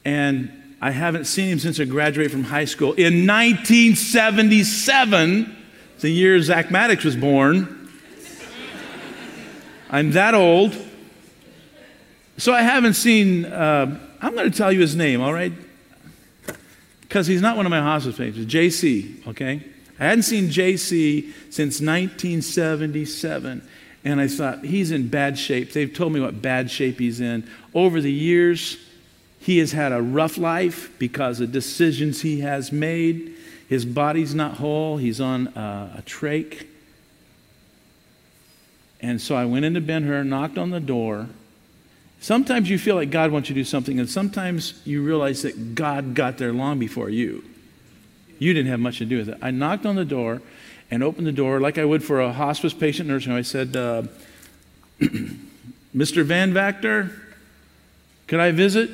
and 0.05 0.49
I 0.79 0.91
haven't 0.91 1.25
seen 1.25 1.49
him 1.49 1.59
since 1.59 1.77
I 1.79 1.85
graduated 1.85 2.31
from 2.31 2.45
high 2.45 2.65
school. 2.65 2.93
In 2.93 3.27
1977, 3.27 5.57
the 5.99 6.09
year 6.09 6.41
Zach 6.41 6.71
Maddox 6.71 7.03
was 7.03 7.17
born, 7.17 7.89
I'm 9.89 10.11
that 10.11 10.33
old. 10.33 10.73
So 12.37 12.53
I 12.53 12.61
haven't 12.61 12.93
seen, 12.93 13.43
uh, 13.45 13.99
I'm 14.21 14.35
going 14.35 14.49
to 14.49 14.57
tell 14.57 14.71
you 14.71 14.79
his 14.79 14.95
name, 14.95 15.19
all 15.21 15.33
right? 15.33 15.51
Because 17.15 17.27
he's 17.27 17.41
not 17.41 17.55
one 17.55 17.65
of 17.65 17.69
my 17.69 17.79
hospice 17.79 18.17
patients, 18.17 18.53
JC, 18.53 19.25
okay? 19.25 19.63
I 19.97 20.03
hadn't 20.03 20.23
seen 20.23 20.49
JC 20.49 21.31
since 21.49 21.79
1977. 21.79 23.65
And 24.03 24.19
I 24.19 24.27
thought, 24.27 24.65
he's 24.65 24.91
in 24.91 25.07
bad 25.07 25.39
shape. 25.39 25.71
They've 25.71 25.93
told 25.93 26.11
me 26.11 26.19
what 26.19 26.41
bad 26.41 26.69
shape 26.69 26.99
he's 26.99 27.21
in. 27.21 27.49
Over 27.73 28.01
the 28.01 28.11
years, 28.11 28.77
he 29.39 29.59
has 29.59 29.71
had 29.71 29.93
a 29.93 30.01
rough 30.01 30.37
life 30.37 30.91
because 30.99 31.39
of 31.39 31.53
decisions 31.53 32.19
he 32.19 32.41
has 32.41 32.73
made. 32.73 33.33
His 33.69 33.85
body's 33.85 34.35
not 34.35 34.55
whole. 34.55 34.97
He's 34.97 35.21
on 35.21 35.47
a 35.55 36.03
trach. 36.05 36.67
And 38.99 39.21
so 39.21 39.35
I 39.35 39.45
went 39.45 39.63
into 39.63 39.79
Ben 39.79 40.03
Hur, 40.03 40.25
knocked 40.25 40.57
on 40.57 40.71
the 40.71 40.81
door. 40.81 41.29
Sometimes 42.19 42.69
you 42.69 42.79
feel 42.79 42.95
like 42.95 43.11
God 43.11 43.31
wants 43.31 43.49
you 43.49 43.55
to 43.55 43.61
do 43.61 43.65
something, 43.65 43.99
and 43.99 44.09
sometimes 44.09 44.81
you 44.85 45.03
realize 45.03 45.43
that 45.43 45.75
God 45.75 46.15
got 46.15 46.37
there 46.37 46.53
long 46.53 46.79
before 46.79 47.09
you. 47.09 47.43
You 48.39 48.53
didn't 48.53 48.69
have 48.71 48.79
much 48.79 48.97
to 48.97 49.05
do 49.05 49.17
with 49.17 49.29
it. 49.29 49.37
I 49.41 49.51
knocked 49.51 49.85
on 49.85 49.95
the 49.95 50.05
door 50.05 50.41
and 50.91 51.03
opened 51.03 51.27
the 51.27 51.31
door 51.31 51.59
like 51.59 51.77
I 51.77 51.85
would 51.85 52.03
for 52.03 52.21
a 52.21 52.31
hospice 52.31 52.73
patient 52.73 53.09
home. 53.09 53.35
I 53.35 53.41
said, 53.41 53.75
uh, 53.75 54.03
Mr. 55.95 56.23
Van 56.23 56.53
Vactor, 56.53 57.11
could 58.27 58.39
I 58.39 58.51
visit? 58.51 58.89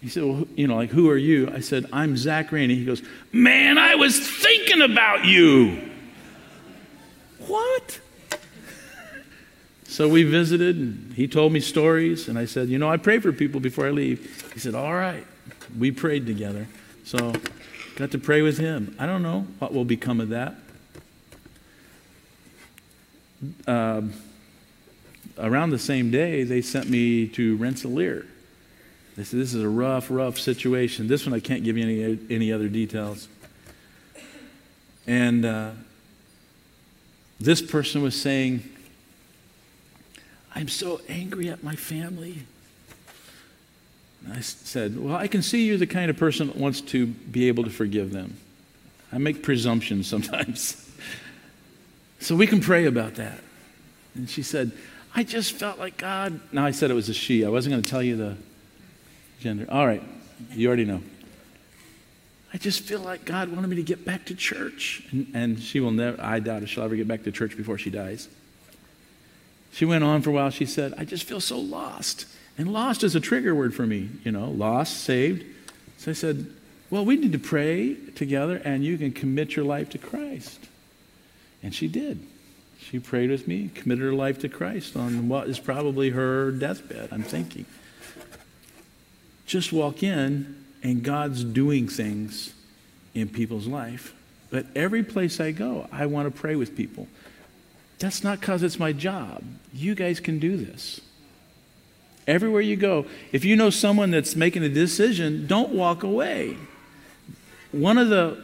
He 0.00 0.08
said, 0.10 0.24
Well, 0.24 0.46
you 0.54 0.68
know, 0.68 0.76
like, 0.76 0.90
who 0.90 1.08
are 1.08 1.16
you? 1.16 1.50
I 1.50 1.60
said, 1.60 1.86
I'm 1.92 2.16
Zach 2.16 2.52
Rainey. 2.52 2.74
He 2.74 2.84
goes, 2.84 3.02
Man, 3.32 3.78
I 3.78 3.94
was 3.94 4.18
thinking 4.18 4.82
about 4.82 5.24
you. 5.24 5.90
What? 7.46 8.00
So 9.94 10.08
we 10.08 10.24
visited, 10.24 10.74
and 10.74 11.12
he 11.12 11.28
told 11.28 11.52
me 11.52 11.60
stories, 11.60 12.26
and 12.26 12.36
I 12.36 12.46
said, 12.46 12.68
You 12.68 12.78
know, 12.78 12.90
I 12.90 12.96
pray 12.96 13.20
for 13.20 13.30
people 13.30 13.60
before 13.60 13.86
I 13.86 13.90
leave. 13.90 14.50
He 14.52 14.58
said, 14.58 14.74
All 14.74 14.92
right. 14.92 15.24
We 15.78 15.92
prayed 15.92 16.26
together. 16.26 16.66
So 17.04 17.32
got 17.94 18.10
to 18.10 18.18
pray 18.18 18.42
with 18.42 18.58
him. 18.58 18.96
I 18.98 19.06
don't 19.06 19.22
know 19.22 19.46
what 19.60 19.72
will 19.72 19.84
become 19.84 20.20
of 20.20 20.30
that. 20.30 20.56
Uh, 23.68 24.02
around 25.38 25.70
the 25.70 25.78
same 25.78 26.10
day, 26.10 26.42
they 26.42 26.60
sent 26.60 26.90
me 26.90 27.28
to 27.28 27.56
Rensselaer 27.56 28.26
they 29.16 29.22
said, 29.22 29.38
This 29.38 29.54
is 29.54 29.62
a 29.62 29.68
rough, 29.68 30.10
rough 30.10 30.40
situation. 30.40 31.06
This 31.06 31.24
one 31.24 31.34
I 31.34 31.38
can't 31.38 31.62
give 31.62 31.78
you 31.78 31.84
any, 31.84 32.18
any 32.34 32.52
other 32.52 32.66
details. 32.66 33.28
And 35.06 35.44
uh, 35.44 35.70
this 37.38 37.62
person 37.62 38.02
was 38.02 38.20
saying, 38.20 38.68
I'm 40.54 40.68
so 40.68 41.00
angry 41.08 41.48
at 41.48 41.62
my 41.62 41.74
family. 41.74 42.44
And 44.24 44.32
I 44.32 44.40
said, 44.40 44.98
Well, 44.98 45.16
I 45.16 45.26
can 45.26 45.42
see 45.42 45.66
you're 45.66 45.78
the 45.78 45.86
kind 45.86 46.10
of 46.10 46.16
person 46.16 46.46
that 46.46 46.56
wants 46.56 46.80
to 46.82 47.06
be 47.06 47.48
able 47.48 47.64
to 47.64 47.70
forgive 47.70 48.12
them. 48.12 48.36
I 49.12 49.18
make 49.18 49.42
presumptions 49.42 50.06
sometimes. 50.06 50.90
so 52.20 52.36
we 52.36 52.46
can 52.46 52.60
pray 52.60 52.86
about 52.86 53.14
that. 53.16 53.40
And 54.14 54.30
she 54.30 54.42
said, 54.42 54.72
I 55.14 55.22
just 55.22 55.52
felt 55.52 55.78
like 55.78 55.96
God. 55.96 56.40
Now 56.52 56.64
I 56.64 56.70
said 56.70 56.90
it 56.90 56.94
was 56.94 57.08
a 57.08 57.14
she. 57.14 57.44
I 57.44 57.48
wasn't 57.48 57.74
going 57.74 57.82
to 57.82 57.90
tell 57.90 58.02
you 58.02 58.16
the 58.16 58.36
gender. 59.40 59.66
All 59.68 59.86
right, 59.86 60.02
you 60.52 60.66
already 60.68 60.84
know. 60.84 61.02
I 62.52 62.56
just 62.56 62.82
feel 62.82 63.00
like 63.00 63.24
God 63.24 63.48
wanted 63.48 63.66
me 63.66 63.76
to 63.76 63.82
get 63.82 64.04
back 64.04 64.26
to 64.26 64.34
church. 64.34 65.02
And, 65.10 65.26
and 65.34 65.60
she 65.60 65.80
will 65.80 65.90
never, 65.90 66.20
I 66.22 66.38
doubt 66.38 66.62
if 66.62 66.68
she'll 66.68 66.84
ever 66.84 66.94
get 66.94 67.08
back 67.08 67.24
to 67.24 67.32
church 67.32 67.56
before 67.56 67.78
she 67.78 67.90
dies. 67.90 68.28
She 69.74 69.84
went 69.84 70.04
on 70.04 70.22
for 70.22 70.30
a 70.30 70.32
while. 70.32 70.50
She 70.50 70.66
said, 70.66 70.94
I 70.96 71.04
just 71.04 71.24
feel 71.24 71.40
so 71.40 71.58
lost. 71.58 72.26
And 72.56 72.72
lost 72.72 73.02
is 73.02 73.14
a 73.14 73.20
trigger 73.20 73.54
word 73.54 73.74
for 73.74 73.86
me, 73.86 74.08
you 74.22 74.30
know, 74.30 74.48
lost, 74.48 75.02
saved. 75.02 75.44
So 75.98 76.12
I 76.12 76.14
said, 76.14 76.46
Well, 76.90 77.04
we 77.04 77.16
need 77.16 77.32
to 77.32 77.38
pray 77.38 77.96
together 78.14 78.62
and 78.64 78.84
you 78.84 78.96
can 78.96 79.12
commit 79.12 79.56
your 79.56 79.64
life 79.64 79.90
to 79.90 79.98
Christ. 79.98 80.60
And 81.62 81.74
she 81.74 81.88
did. 81.88 82.24
She 82.78 82.98
prayed 83.00 83.30
with 83.30 83.48
me, 83.48 83.70
committed 83.74 84.04
her 84.04 84.12
life 84.12 84.38
to 84.40 84.48
Christ 84.48 84.96
on 84.96 85.28
what 85.28 85.48
is 85.48 85.58
probably 85.58 86.10
her 86.10 86.50
deathbed, 86.52 87.08
I'm 87.10 87.22
thinking 87.22 87.66
just 89.46 89.72
walk 89.72 90.02
in 90.02 90.64
and 90.82 91.02
God's 91.02 91.44
doing 91.44 91.88
things 91.88 92.52
in 93.14 93.28
people's 93.28 93.66
life. 93.66 94.14
But 94.50 94.66
every 94.74 95.02
place 95.02 95.40
I 95.40 95.50
go, 95.50 95.88
I 95.92 96.06
want 96.06 96.32
to 96.32 96.40
pray 96.40 96.56
with 96.56 96.76
people. 96.76 97.08
That's 97.98 98.24
not 98.24 98.40
because 98.40 98.62
it's 98.62 98.78
my 98.78 98.92
job. 98.92 99.42
You 99.72 99.94
guys 99.94 100.20
can 100.20 100.38
do 100.38 100.56
this. 100.56 101.00
Everywhere 102.26 102.62
you 102.62 102.76
go, 102.76 103.06
if 103.32 103.44
you 103.44 103.54
know 103.54 103.70
someone 103.70 104.10
that's 104.10 104.34
making 104.34 104.62
a 104.62 104.68
decision, 104.68 105.46
don't 105.46 105.72
walk 105.72 106.02
away. 106.02 106.56
One 107.70 107.98
of 107.98 108.08
the 108.08 108.42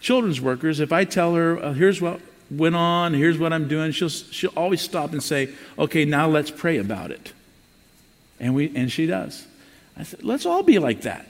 children's 0.00 0.40
workers, 0.40 0.80
if 0.80 0.92
I 0.92 1.04
tell 1.04 1.34
her, 1.34 1.58
uh, 1.58 1.72
here's 1.72 2.00
what 2.00 2.20
went 2.50 2.76
on, 2.76 3.14
here's 3.14 3.38
what 3.38 3.52
I'm 3.52 3.68
doing, 3.68 3.92
she'll, 3.92 4.08
she'll 4.08 4.52
always 4.56 4.82
stop 4.82 5.12
and 5.12 5.22
say, 5.22 5.50
okay, 5.78 6.04
now 6.04 6.28
let's 6.28 6.50
pray 6.50 6.76
about 6.78 7.10
it. 7.10 7.32
And, 8.38 8.54
we, 8.54 8.74
and 8.76 8.92
she 8.92 9.06
does. 9.06 9.46
I 9.96 10.02
said, 10.02 10.22
let's 10.24 10.44
all 10.44 10.62
be 10.62 10.78
like 10.78 11.02
that. 11.02 11.26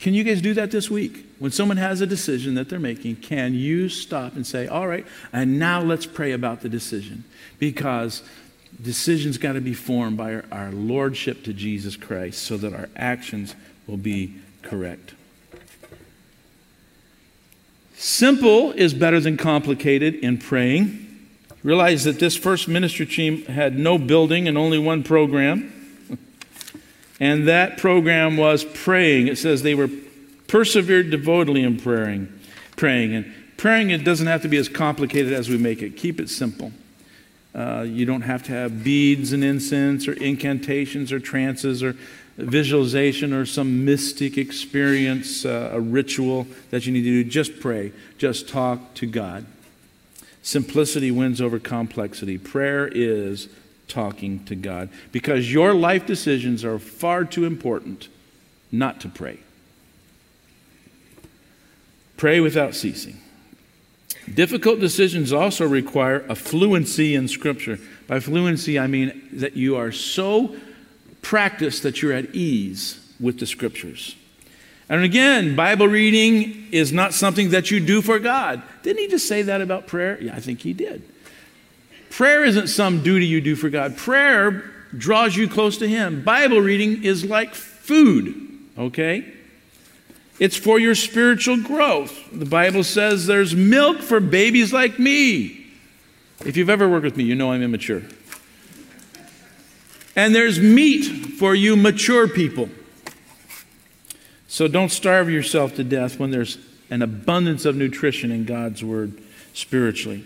Can 0.00 0.14
you 0.14 0.22
guys 0.22 0.40
do 0.40 0.54
that 0.54 0.70
this 0.70 0.88
week? 0.90 1.26
When 1.38 1.50
someone 1.50 1.76
has 1.76 2.00
a 2.00 2.06
decision 2.06 2.54
that 2.54 2.68
they're 2.68 2.78
making, 2.78 3.16
can 3.16 3.54
you 3.54 3.88
stop 3.88 4.36
and 4.36 4.46
say, 4.46 4.66
All 4.66 4.86
right, 4.86 5.06
and 5.32 5.58
now 5.58 5.80
let's 5.80 6.06
pray 6.06 6.32
about 6.32 6.60
the 6.60 6.68
decision? 6.68 7.24
Because 7.58 8.22
decisions 8.80 9.38
got 9.38 9.54
to 9.54 9.60
be 9.60 9.74
formed 9.74 10.16
by 10.16 10.34
our, 10.34 10.44
our, 10.52 10.70
lordship 10.70 11.42
to 11.44 11.52
Jesus 11.52 11.96
Christ 11.96 12.42
so 12.42 12.56
that 12.58 12.72
our 12.72 12.88
actions 12.94 13.56
will 13.86 13.96
be 13.96 14.34
correct. 14.62 15.14
Simple 17.94 18.70
is 18.72 18.94
better 18.94 19.18
than 19.18 19.36
complicated 19.36 20.14
in 20.16 20.38
praying. 20.38 21.06
Realize 21.64 22.04
that 22.04 22.20
this 22.20 22.36
first 22.36 22.68
ministry 22.68 23.06
team 23.06 23.44
had 23.46 23.76
no 23.76 23.98
building 23.98 24.46
and 24.46 24.56
only 24.56 24.78
one 24.78 25.02
program. 25.02 25.72
And 27.20 27.48
that 27.48 27.78
program 27.78 28.36
was 28.36 28.64
praying. 28.64 29.28
It 29.28 29.38
says 29.38 29.62
they 29.62 29.74
were 29.74 29.90
persevered 30.46 31.10
devotedly 31.10 31.62
in 31.62 31.78
praying. 31.78 32.32
Praying. 32.76 33.14
And 33.14 33.34
praying, 33.56 33.90
it 33.90 34.04
doesn't 34.04 34.26
have 34.26 34.42
to 34.42 34.48
be 34.48 34.56
as 34.56 34.68
complicated 34.68 35.32
as 35.32 35.48
we 35.48 35.58
make 35.58 35.82
it. 35.82 35.96
Keep 35.96 36.20
it 36.20 36.30
simple. 36.30 36.72
Uh, 37.54 37.82
you 37.82 38.06
don't 38.06 38.22
have 38.22 38.42
to 38.44 38.52
have 38.52 38.84
beads 38.84 39.32
and 39.32 39.42
incense 39.42 40.06
or 40.06 40.12
incantations 40.12 41.10
or 41.10 41.18
trances 41.18 41.82
or 41.82 41.96
visualization 42.36 43.32
or 43.32 43.44
some 43.44 43.84
mystic 43.84 44.38
experience, 44.38 45.44
uh, 45.44 45.70
a 45.72 45.80
ritual 45.80 46.46
that 46.70 46.86
you 46.86 46.92
need 46.92 47.02
to 47.02 47.24
do. 47.24 47.24
Just 47.24 47.58
pray. 47.58 47.92
Just 48.16 48.48
talk 48.48 48.94
to 48.94 49.06
God. 49.06 49.44
Simplicity 50.42 51.10
wins 51.10 51.40
over 51.40 51.58
complexity. 51.58 52.38
Prayer 52.38 52.86
is 52.86 53.48
talking 53.88 54.44
to 54.44 54.54
God 54.54 54.90
because 55.12 55.52
your 55.52 55.74
life 55.74 56.06
decisions 56.06 56.64
are 56.64 56.78
far 56.78 57.24
too 57.24 57.44
important 57.44 58.08
not 58.70 59.00
to 59.00 59.08
pray. 59.08 59.40
Pray 62.16 62.40
without 62.40 62.74
ceasing. 62.74 63.20
Difficult 64.32 64.80
decisions 64.80 65.32
also 65.32 65.66
require 65.66 66.24
a 66.28 66.34
fluency 66.34 67.14
in 67.14 67.28
Scripture. 67.28 67.78
By 68.06 68.20
fluency, 68.20 68.78
I 68.78 68.86
mean 68.86 69.28
that 69.32 69.56
you 69.56 69.76
are 69.76 69.92
so 69.92 70.56
practiced 71.22 71.82
that 71.82 72.02
you're 72.02 72.12
at 72.12 72.34
ease 72.34 73.00
with 73.18 73.38
the 73.38 73.46
Scriptures. 73.46 74.16
And 74.88 75.02
again, 75.02 75.54
Bible 75.54 75.86
reading 75.86 76.68
is 76.72 76.92
not 76.92 77.12
something 77.12 77.50
that 77.50 77.70
you 77.70 77.78
do 77.78 78.00
for 78.00 78.18
God. 78.18 78.62
Didn't 78.82 79.02
he 79.02 79.08
just 79.08 79.28
say 79.28 79.42
that 79.42 79.60
about 79.60 79.86
prayer? 79.86 80.18
Yeah, 80.20 80.34
I 80.34 80.40
think 80.40 80.60
he 80.60 80.72
did. 80.72 81.02
Prayer 82.18 82.44
isn't 82.44 82.66
some 82.66 83.04
duty 83.04 83.26
you 83.26 83.40
do 83.40 83.54
for 83.54 83.70
God. 83.70 83.96
Prayer 83.96 84.72
draws 84.96 85.36
you 85.36 85.48
close 85.48 85.78
to 85.78 85.86
Him. 85.86 86.24
Bible 86.24 86.60
reading 86.60 87.04
is 87.04 87.24
like 87.24 87.54
food, 87.54 88.58
okay? 88.76 89.24
It's 90.40 90.56
for 90.56 90.80
your 90.80 90.96
spiritual 90.96 91.62
growth. 91.62 92.18
The 92.32 92.44
Bible 92.44 92.82
says 92.82 93.28
there's 93.28 93.54
milk 93.54 93.98
for 93.98 94.18
babies 94.18 94.72
like 94.72 94.98
me. 94.98 95.64
If 96.44 96.56
you've 96.56 96.70
ever 96.70 96.88
worked 96.88 97.04
with 97.04 97.16
me, 97.16 97.22
you 97.22 97.36
know 97.36 97.52
I'm 97.52 97.62
immature. 97.62 98.02
And 100.16 100.34
there's 100.34 100.58
meat 100.58 101.04
for 101.38 101.54
you 101.54 101.76
mature 101.76 102.26
people. 102.26 102.68
So 104.48 104.66
don't 104.66 104.90
starve 104.90 105.30
yourself 105.30 105.76
to 105.76 105.84
death 105.84 106.18
when 106.18 106.32
there's 106.32 106.58
an 106.90 107.00
abundance 107.00 107.64
of 107.64 107.76
nutrition 107.76 108.32
in 108.32 108.44
God's 108.44 108.82
Word 108.82 109.22
spiritually. 109.54 110.24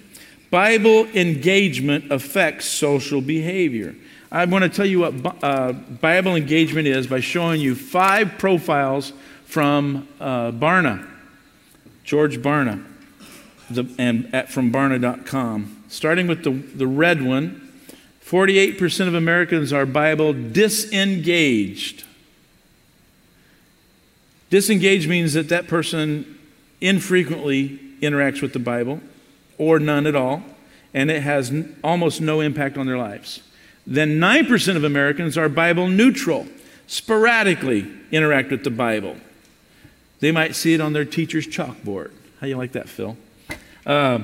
Bible 0.52 1.06
engagement 1.14 2.12
affects 2.12 2.66
social 2.66 3.22
behavior. 3.22 3.94
I 4.30 4.44
want 4.44 4.64
to 4.64 4.68
tell 4.68 4.84
you 4.84 5.00
what 5.00 5.42
uh, 5.42 5.72
Bible 5.72 6.36
engagement 6.36 6.86
is 6.86 7.06
by 7.06 7.20
showing 7.20 7.62
you 7.62 7.74
five 7.74 8.36
profiles 8.36 9.14
from 9.46 10.06
uh, 10.20 10.52
Barna, 10.52 11.08
George 12.04 12.42
Barna, 12.42 12.84
the, 13.70 13.88
and 13.96 14.28
at, 14.34 14.50
from 14.50 14.70
Barna.com. 14.70 15.84
Starting 15.88 16.26
with 16.26 16.44
the, 16.44 16.50
the 16.50 16.86
red 16.86 17.22
one 17.22 17.58
48% 18.22 19.08
of 19.08 19.14
Americans 19.14 19.72
are 19.72 19.86
Bible 19.86 20.34
disengaged. 20.34 22.04
Disengaged 24.50 25.08
means 25.08 25.32
that 25.32 25.48
that 25.48 25.66
person 25.66 26.38
infrequently 26.82 27.80
interacts 28.02 28.42
with 28.42 28.52
the 28.52 28.58
Bible 28.58 29.00
or 29.62 29.78
none 29.78 30.06
at 30.08 30.16
all, 30.16 30.42
and 30.92 31.08
it 31.08 31.22
has 31.22 31.50
n- 31.50 31.76
almost 31.84 32.20
no 32.20 32.40
impact 32.40 32.76
on 32.76 32.86
their 32.86 32.98
lives. 32.98 33.42
Then 33.86 34.18
9% 34.18 34.76
of 34.76 34.82
Americans 34.82 35.38
are 35.38 35.48
Bible 35.48 35.88
neutral, 35.88 36.46
sporadically 36.88 37.90
interact 38.10 38.50
with 38.50 38.64
the 38.64 38.70
Bible. 38.70 39.16
They 40.18 40.32
might 40.32 40.56
see 40.56 40.74
it 40.74 40.80
on 40.80 40.92
their 40.92 41.04
teacher's 41.04 41.46
chalkboard. 41.46 42.10
How 42.40 42.48
you 42.48 42.56
like 42.56 42.72
that, 42.72 42.88
Phil? 42.88 43.16
Uh, 43.86 44.20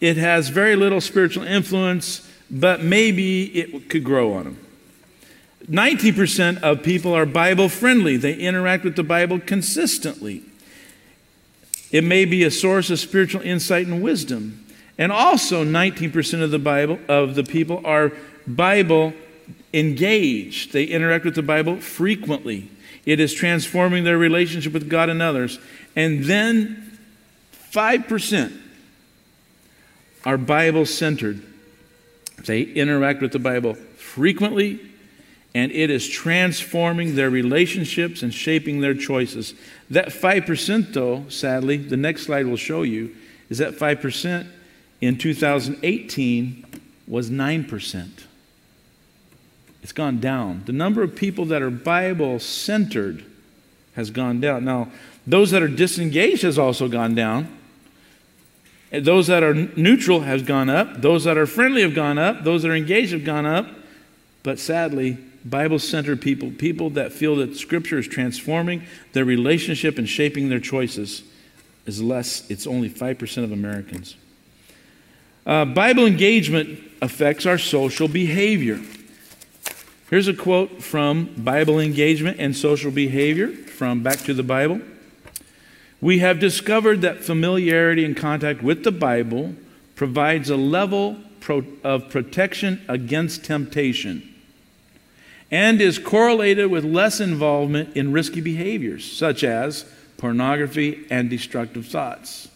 it 0.00 0.16
has 0.16 0.48
very 0.48 0.74
little 0.74 1.00
spiritual 1.00 1.44
influence, 1.44 2.28
but 2.50 2.82
maybe 2.82 3.44
it 3.56 3.88
could 3.88 4.02
grow 4.02 4.34
on 4.34 4.44
them. 4.44 4.66
90% 5.70 6.60
of 6.62 6.82
people 6.82 7.14
are 7.14 7.24
Bible 7.24 7.68
friendly. 7.68 8.16
They 8.16 8.34
interact 8.34 8.82
with 8.82 8.96
the 8.96 9.04
Bible 9.04 9.38
consistently. 9.38 10.42
It 11.92 12.02
may 12.02 12.24
be 12.24 12.42
a 12.42 12.50
source 12.50 12.90
of 12.90 12.98
spiritual 12.98 13.42
insight 13.42 13.86
and 13.86 14.02
wisdom. 14.02 14.61
And 14.98 15.10
also 15.10 15.64
19% 15.64 16.42
of 16.42 16.50
the 16.50 16.58
Bible 16.58 16.98
of 17.08 17.34
the 17.34 17.44
people 17.44 17.80
are 17.84 18.12
Bible 18.46 19.14
engaged. 19.72 20.72
They 20.72 20.84
interact 20.84 21.24
with 21.24 21.34
the 21.34 21.42
Bible 21.42 21.80
frequently. 21.80 22.70
It 23.04 23.18
is 23.18 23.34
transforming 23.34 24.04
their 24.04 24.18
relationship 24.18 24.72
with 24.72 24.88
God 24.88 25.08
and 25.08 25.22
others. 25.22 25.58
And 25.96 26.24
then 26.24 26.98
5% 27.72 28.56
are 30.24 30.38
Bible 30.38 30.86
centered. 30.86 31.42
They 32.44 32.62
interact 32.62 33.22
with 33.22 33.32
the 33.32 33.38
Bible 33.38 33.74
frequently 33.74 34.92
and 35.54 35.70
it 35.72 35.90
is 35.90 36.08
transforming 36.08 37.14
their 37.14 37.28
relationships 37.28 38.22
and 38.22 38.32
shaping 38.32 38.80
their 38.80 38.94
choices. 38.94 39.54
That 39.90 40.08
5%, 40.08 40.92
though, 40.94 41.28
sadly, 41.28 41.76
the 41.76 41.96
next 41.96 42.22
slide 42.22 42.46
will 42.46 42.56
show 42.56 42.82
you, 42.82 43.14
is 43.50 43.58
that 43.58 43.74
5% 43.74 44.46
in 45.02 45.18
2018 45.18 46.64
was 47.08 47.28
9%. 47.28 48.10
It's 49.82 49.92
gone 49.92 50.20
down. 50.20 50.62
The 50.64 50.72
number 50.72 51.02
of 51.02 51.16
people 51.16 51.44
that 51.46 51.60
are 51.60 51.70
Bible 51.70 52.38
centered 52.38 53.24
has 53.94 54.10
gone 54.10 54.40
down. 54.40 54.64
Now, 54.64 54.90
those 55.26 55.50
that 55.50 55.60
are 55.60 55.68
disengaged 55.68 56.42
has 56.42 56.56
also 56.56 56.88
gone 56.88 57.16
down. 57.16 57.58
Those 58.92 59.26
that 59.26 59.42
are 59.42 59.54
neutral 59.54 60.20
has 60.20 60.42
gone 60.42 60.70
up. 60.70 61.02
Those 61.02 61.24
that 61.24 61.36
are 61.36 61.46
friendly 61.46 61.82
have 61.82 61.94
gone 61.94 62.18
up. 62.18 62.44
Those 62.44 62.62
that 62.62 62.70
are 62.70 62.76
engaged 62.76 63.12
have 63.12 63.24
gone 63.24 63.44
up. 63.44 63.66
But 64.44 64.60
sadly, 64.60 65.18
Bible 65.44 65.80
centered 65.80 66.20
people, 66.20 66.52
people 66.52 66.90
that 66.90 67.12
feel 67.12 67.34
that 67.36 67.56
Scripture 67.56 67.98
is 67.98 68.06
transforming 68.06 68.84
their 69.14 69.24
relationship 69.24 69.98
and 69.98 70.08
shaping 70.08 70.48
their 70.48 70.60
choices, 70.60 71.24
is 71.86 72.00
less, 72.00 72.48
it's 72.48 72.68
only 72.68 72.88
5% 72.88 73.42
of 73.42 73.50
Americans. 73.50 74.14
Uh, 75.44 75.64
Bible 75.64 76.06
engagement 76.06 76.78
affects 77.00 77.46
our 77.46 77.58
social 77.58 78.06
behavior. 78.06 78.80
Here's 80.08 80.28
a 80.28 80.34
quote 80.34 80.82
from 80.82 81.34
Bible 81.36 81.80
Engagement 81.80 82.36
and 82.38 82.54
Social 82.54 82.92
Behavior 82.92 83.48
from 83.48 84.04
Back 84.04 84.18
to 84.20 84.34
the 84.34 84.44
Bible. 84.44 84.80
We 86.00 86.20
have 86.20 86.38
discovered 86.38 87.00
that 87.02 87.24
familiarity 87.24 88.04
and 88.04 88.16
contact 88.16 88.62
with 88.62 88.84
the 88.84 88.92
Bible 88.92 89.54
provides 89.96 90.48
a 90.48 90.56
level 90.56 91.16
of 91.82 92.08
protection 92.08 92.80
against 92.86 93.44
temptation 93.44 94.28
and 95.50 95.80
is 95.80 95.98
correlated 95.98 96.70
with 96.70 96.84
less 96.84 97.20
involvement 97.20 97.96
in 97.96 98.12
risky 98.12 98.40
behaviors, 98.40 99.10
such 99.10 99.42
as 99.42 99.86
pornography 100.18 101.04
and 101.10 101.28
destructive 101.28 101.86
thoughts. 101.86 102.48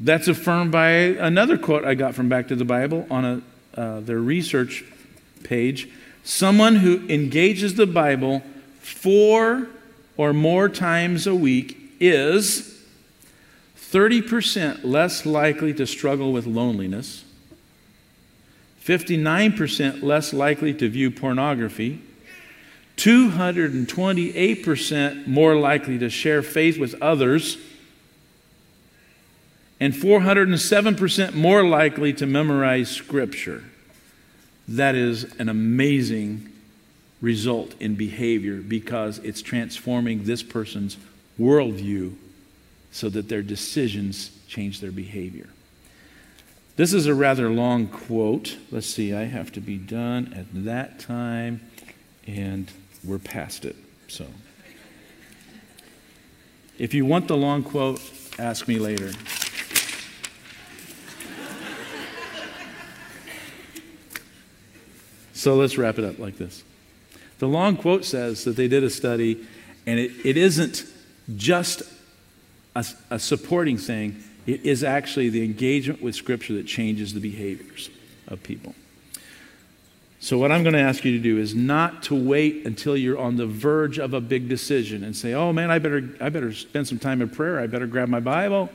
That's 0.00 0.28
affirmed 0.28 0.72
by 0.72 0.90
another 0.90 1.56
quote 1.56 1.84
I 1.84 1.94
got 1.94 2.14
from 2.14 2.28
Back 2.28 2.48
to 2.48 2.56
the 2.56 2.64
Bible 2.64 3.06
on 3.10 3.24
a, 3.24 3.80
uh, 3.80 4.00
their 4.00 4.18
research 4.18 4.84
page. 5.44 5.88
Someone 6.24 6.76
who 6.76 7.06
engages 7.08 7.74
the 7.74 7.86
Bible 7.86 8.42
four 8.80 9.68
or 10.16 10.32
more 10.32 10.68
times 10.68 11.26
a 11.26 11.34
week 11.34 11.76
is 12.00 12.82
30% 13.78 14.84
less 14.84 15.26
likely 15.26 15.74
to 15.74 15.86
struggle 15.86 16.32
with 16.32 16.46
loneliness 16.46 17.24
59% 18.84 20.02
less 20.02 20.34
likely 20.34 20.74
to 20.74 20.90
view 20.90 21.10
pornography, 21.10 22.02
228% 22.98 25.26
more 25.26 25.56
likely 25.56 25.98
to 25.98 26.10
share 26.10 26.42
faith 26.42 26.78
with 26.78 26.94
others, 27.00 27.56
and 29.84 29.92
407% 29.92 31.34
more 31.34 31.62
likely 31.62 32.14
to 32.14 32.24
memorize 32.24 32.88
Scripture. 32.88 33.64
That 34.66 34.94
is 34.94 35.24
an 35.38 35.50
amazing 35.50 36.50
result 37.20 37.74
in 37.80 37.94
behavior 37.94 38.62
because 38.62 39.18
it's 39.18 39.42
transforming 39.42 40.24
this 40.24 40.42
person's 40.42 40.96
worldview 41.38 42.14
so 42.92 43.10
that 43.10 43.28
their 43.28 43.42
decisions 43.42 44.30
change 44.48 44.80
their 44.80 44.90
behavior. 44.90 45.50
This 46.76 46.94
is 46.94 47.06
a 47.06 47.14
rather 47.14 47.50
long 47.50 47.86
quote. 47.86 48.56
Let's 48.70 48.86
see, 48.86 49.12
I 49.12 49.24
have 49.24 49.52
to 49.52 49.60
be 49.60 49.76
done 49.76 50.32
at 50.32 50.46
that 50.64 50.98
time, 50.98 51.60
and 52.26 52.72
we're 53.04 53.18
past 53.18 53.66
it. 53.66 53.76
So, 54.08 54.24
if 56.78 56.94
you 56.94 57.04
want 57.04 57.28
the 57.28 57.36
long 57.36 57.62
quote, 57.62 58.00
ask 58.38 58.66
me 58.66 58.78
later. 58.78 59.12
So, 65.44 65.56
let's 65.56 65.76
wrap 65.76 65.98
it 65.98 66.06
up 66.06 66.18
like 66.18 66.38
this. 66.38 66.64
The 67.38 67.46
long 67.46 67.76
quote 67.76 68.06
says 68.06 68.44
that 68.44 68.56
they 68.56 68.66
did 68.66 68.82
a 68.82 68.88
study, 68.88 69.46
and 69.86 70.00
it, 70.00 70.10
it 70.24 70.38
isn't 70.38 70.86
just 71.36 71.82
a, 72.74 72.86
a 73.10 73.18
supporting 73.18 73.76
thing, 73.76 74.24
it 74.46 74.64
is 74.64 74.82
actually 74.82 75.28
the 75.28 75.44
engagement 75.44 76.00
with 76.00 76.14
Scripture 76.14 76.54
that 76.54 76.66
changes 76.66 77.12
the 77.12 77.20
behaviors 77.20 77.90
of 78.26 78.42
people. 78.42 78.74
So, 80.18 80.38
what 80.38 80.50
I'm 80.50 80.62
going 80.62 80.72
to 80.72 80.80
ask 80.80 81.04
you 81.04 81.12
to 81.12 81.22
do 81.22 81.36
is 81.36 81.54
not 81.54 82.04
to 82.04 82.14
wait 82.14 82.64
until 82.64 82.96
you're 82.96 83.18
on 83.18 83.36
the 83.36 83.46
verge 83.46 83.98
of 83.98 84.14
a 84.14 84.22
big 84.22 84.48
decision 84.48 85.04
and 85.04 85.14
say, 85.14 85.34
oh 85.34 85.52
man, 85.52 85.70
I 85.70 85.78
better, 85.78 86.16
I 86.22 86.30
better 86.30 86.54
spend 86.54 86.88
some 86.88 86.98
time 86.98 87.20
in 87.20 87.28
prayer. 87.28 87.60
I 87.60 87.66
better 87.66 87.86
grab 87.86 88.08
my 88.08 88.20
Bible. 88.20 88.70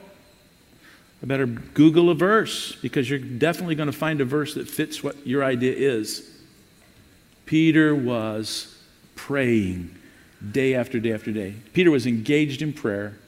I 1.20 1.26
better 1.26 1.46
Google 1.46 2.10
a 2.10 2.14
verse 2.14 2.76
because 2.76 3.10
you're 3.10 3.18
definitely 3.18 3.74
going 3.74 3.90
to 3.90 3.98
find 3.98 4.20
a 4.20 4.24
verse 4.24 4.54
that 4.54 4.68
fits 4.68 5.02
what 5.02 5.26
your 5.26 5.42
idea 5.42 5.74
is. 5.74 6.29
Peter 7.50 7.96
was 7.96 8.72
praying 9.16 9.92
day 10.52 10.72
after 10.72 11.00
day 11.00 11.12
after 11.12 11.32
day. 11.32 11.52
Peter 11.72 11.90
was 11.90 12.06
engaged 12.06 12.62
in 12.62 12.72
prayer. 12.72 13.18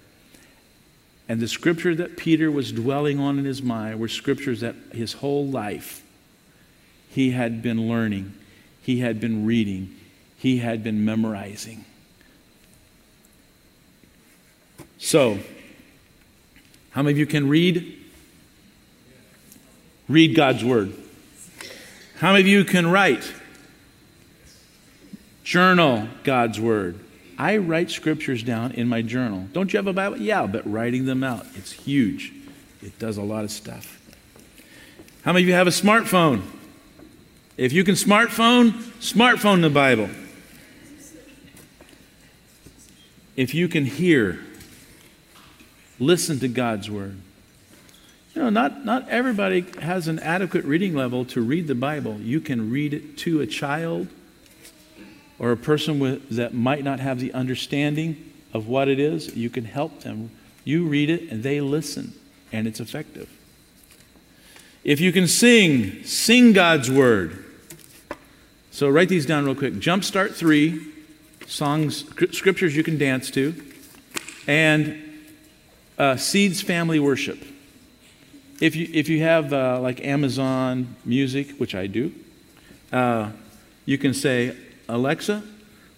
And 1.28 1.40
the 1.40 1.48
scripture 1.48 1.92
that 1.96 2.16
Peter 2.16 2.48
was 2.48 2.70
dwelling 2.70 3.18
on 3.18 3.36
in 3.40 3.44
his 3.44 3.64
mind 3.64 3.98
were 3.98 4.06
scriptures 4.06 4.60
that 4.60 4.76
his 4.92 5.14
whole 5.14 5.48
life 5.48 6.04
he 7.10 7.32
had 7.32 7.62
been 7.62 7.88
learning, 7.88 8.32
he 8.80 9.00
had 9.00 9.18
been 9.18 9.44
reading, 9.44 9.92
he 10.36 10.58
had 10.58 10.84
been 10.84 11.04
memorizing. 11.04 11.84
So, 14.98 15.40
how 16.90 17.02
many 17.02 17.14
of 17.14 17.18
you 17.18 17.26
can 17.26 17.48
read? 17.48 17.98
Read 20.08 20.36
God's 20.36 20.64
Word. 20.64 20.92
How 22.18 22.30
many 22.30 22.42
of 22.42 22.46
you 22.46 22.64
can 22.64 22.88
write? 22.88 23.32
Journal 25.44 26.08
God's 26.24 26.60
Word. 26.60 26.98
I 27.38 27.56
write 27.56 27.90
scriptures 27.90 28.42
down 28.42 28.72
in 28.72 28.88
my 28.88 29.02
journal. 29.02 29.48
Don't 29.52 29.72
you 29.72 29.78
have 29.78 29.86
a 29.86 29.92
Bible? 29.92 30.18
Yeah, 30.18 30.46
but 30.46 30.70
writing 30.70 31.06
them 31.06 31.24
out, 31.24 31.46
it's 31.54 31.72
huge. 31.72 32.32
It 32.82 32.98
does 32.98 33.16
a 33.16 33.22
lot 33.22 33.44
of 33.44 33.50
stuff. 33.50 34.00
How 35.24 35.32
many 35.32 35.44
of 35.44 35.48
you 35.48 35.54
have 35.54 35.66
a 35.66 35.70
smartphone? 35.70 36.42
If 37.56 37.72
you 37.72 37.84
can 37.84 37.94
smartphone, 37.94 38.72
smartphone 39.00 39.60
the 39.62 39.70
Bible. 39.70 40.08
If 43.36 43.54
you 43.54 43.68
can 43.68 43.86
hear, 43.86 44.40
listen 45.98 46.38
to 46.40 46.48
God's 46.48 46.90
word. 46.90 47.18
You 48.34 48.42
know, 48.42 48.50
not, 48.50 48.84
not 48.84 49.08
everybody 49.08 49.66
has 49.80 50.08
an 50.08 50.18
adequate 50.18 50.64
reading 50.64 50.94
level 50.94 51.24
to 51.26 51.40
read 51.40 51.66
the 51.66 51.74
Bible. 51.74 52.18
You 52.20 52.40
can 52.40 52.70
read 52.70 52.94
it 52.94 53.18
to 53.18 53.40
a 53.40 53.46
child 53.46 54.08
or 55.42 55.50
a 55.50 55.56
person 55.56 55.98
with, 55.98 56.30
that 56.30 56.54
might 56.54 56.84
not 56.84 57.00
have 57.00 57.18
the 57.18 57.32
understanding 57.34 58.32
of 58.54 58.68
what 58.68 58.86
it 58.86 59.00
is, 59.00 59.34
you 59.34 59.50
can 59.50 59.64
help 59.64 60.00
them. 60.02 60.30
You 60.64 60.86
read 60.86 61.10
it 61.10 61.32
and 61.32 61.42
they 61.42 61.60
listen, 61.60 62.14
and 62.52 62.68
it's 62.68 62.78
effective. 62.78 63.28
If 64.84 65.00
you 65.00 65.10
can 65.10 65.26
sing, 65.26 66.04
sing 66.04 66.52
God's 66.52 66.88
word. 66.88 67.44
So 68.70 68.88
write 68.88 69.08
these 69.08 69.26
down 69.26 69.44
real 69.44 69.56
quick. 69.56 69.74
Jumpstart 69.74 70.34
3, 70.34 70.80
songs, 71.48 72.04
scriptures 72.30 72.76
you 72.76 72.84
can 72.84 72.96
dance 72.96 73.28
to, 73.32 73.52
and 74.46 74.96
uh, 75.98 76.16
Seeds 76.16 76.62
Family 76.62 77.00
Worship. 77.00 77.42
If 78.60 78.76
you, 78.76 78.88
if 78.92 79.08
you 79.08 79.22
have 79.22 79.52
uh, 79.52 79.80
like 79.80 80.04
Amazon 80.04 80.94
Music, 81.04 81.56
which 81.58 81.74
I 81.74 81.88
do, 81.88 82.12
uh, 82.92 83.32
you 83.86 83.98
can 83.98 84.14
say, 84.14 84.56
Alexa, 84.88 85.42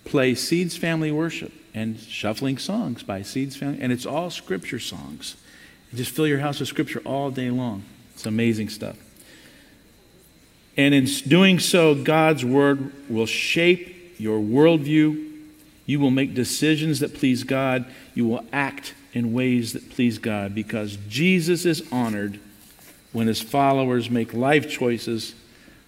play 0.05 0.35
Seeds 0.35 0.77
Family 0.77 1.11
Worship 1.11 1.53
and 1.75 1.99
Shuffling 1.99 2.59
Songs 2.59 3.03
by 3.03 3.23
Seeds 3.23 3.57
Family. 3.57 3.79
And 3.81 3.93
it's 3.93 4.07
all 4.07 4.31
scripture 4.31 4.79
songs. 4.79 5.37
You 5.91 5.99
just 5.99 6.11
fill 6.11 6.27
your 6.27 6.39
house 6.39 6.61
with 6.61 6.69
scripture 6.69 7.03
all 7.05 7.31
day 7.31 7.51
long. 7.51 7.85
It's 8.15 8.27
amazing 8.27 8.69
stuff. 8.69 8.97
And 10.77 10.95
in 10.95 11.05
doing 11.05 11.59
so, 11.59 11.95
God's 11.95 12.45
word 12.45 12.93
will 13.09 13.27
shape 13.27 14.19
your 14.19 14.41
worldview. 14.41 15.33
You 15.87 16.01
will 16.01 16.11
make 16.11 16.35
decisions 16.35 17.01
that 17.01 17.15
please 17.15 17.45
God. 17.45 17.87
You 18.15 18.27
will 18.27 18.45
act 18.53 18.95
in 19.13 19.33
ways 19.33 19.73
that 19.73 19.91
please 19.91 20.19
God 20.19 20.55
because 20.55 20.97
Jesus 21.09 21.65
is 21.65 21.83
honored 21.93 22.41
when 23.13 23.29
his 23.29 23.41
followers 23.41 24.11
make 24.11 24.35
life 24.35 24.69
choices 24.69 25.35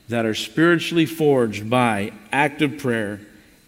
that 0.08 0.24
are 0.24 0.34
spiritually 0.34 1.06
forged 1.06 1.68
by 1.68 2.12
active 2.32 2.78
prayer 2.78 3.20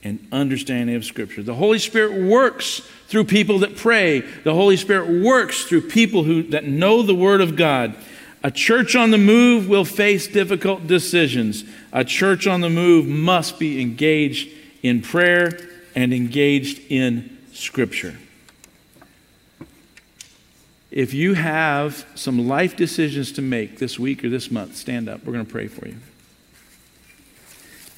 and 0.04 0.26
understanding 0.30 0.94
of 0.94 1.04
Scripture. 1.04 1.42
The 1.42 1.54
Holy 1.54 1.78
Spirit 1.78 2.22
works 2.22 2.80
through 3.08 3.24
people 3.24 3.60
that 3.60 3.76
pray. 3.76 4.20
The 4.20 4.54
Holy 4.54 4.76
Spirit 4.76 5.22
works 5.24 5.64
through 5.64 5.88
people 5.88 6.24
who, 6.24 6.44
that 6.44 6.64
know 6.64 7.02
the 7.02 7.14
Word 7.14 7.40
of 7.40 7.56
God. 7.56 7.94
A 8.44 8.50
church 8.50 8.94
on 8.94 9.10
the 9.10 9.18
move 9.18 9.68
will 9.68 9.84
face 9.84 10.28
difficult 10.28 10.86
decisions. 10.86 11.64
A 11.92 12.04
church 12.04 12.46
on 12.46 12.60
the 12.60 12.70
move 12.70 13.06
must 13.06 13.58
be 13.58 13.80
engaged 13.80 14.48
in 14.82 15.02
prayer 15.02 15.58
and 15.96 16.14
engaged 16.14 16.80
in 16.88 17.36
Scripture. 17.52 18.16
If 20.90 21.12
you 21.12 21.34
have 21.34 22.06
some 22.14 22.48
life 22.48 22.76
decisions 22.76 23.32
to 23.32 23.42
make 23.42 23.78
this 23.78 23.98
week 23.98 24.24
or 24.24 24.28
this 24.28 24.50
month, 24.50 24.76
stand 24.76 25.08
up. 25.08 25.24
We're 25.24 25.32
going 25.32 25.44
to 25.44 25.52
pray 25.52 25.66
for 25.66 25.86
you. 25.86 25.96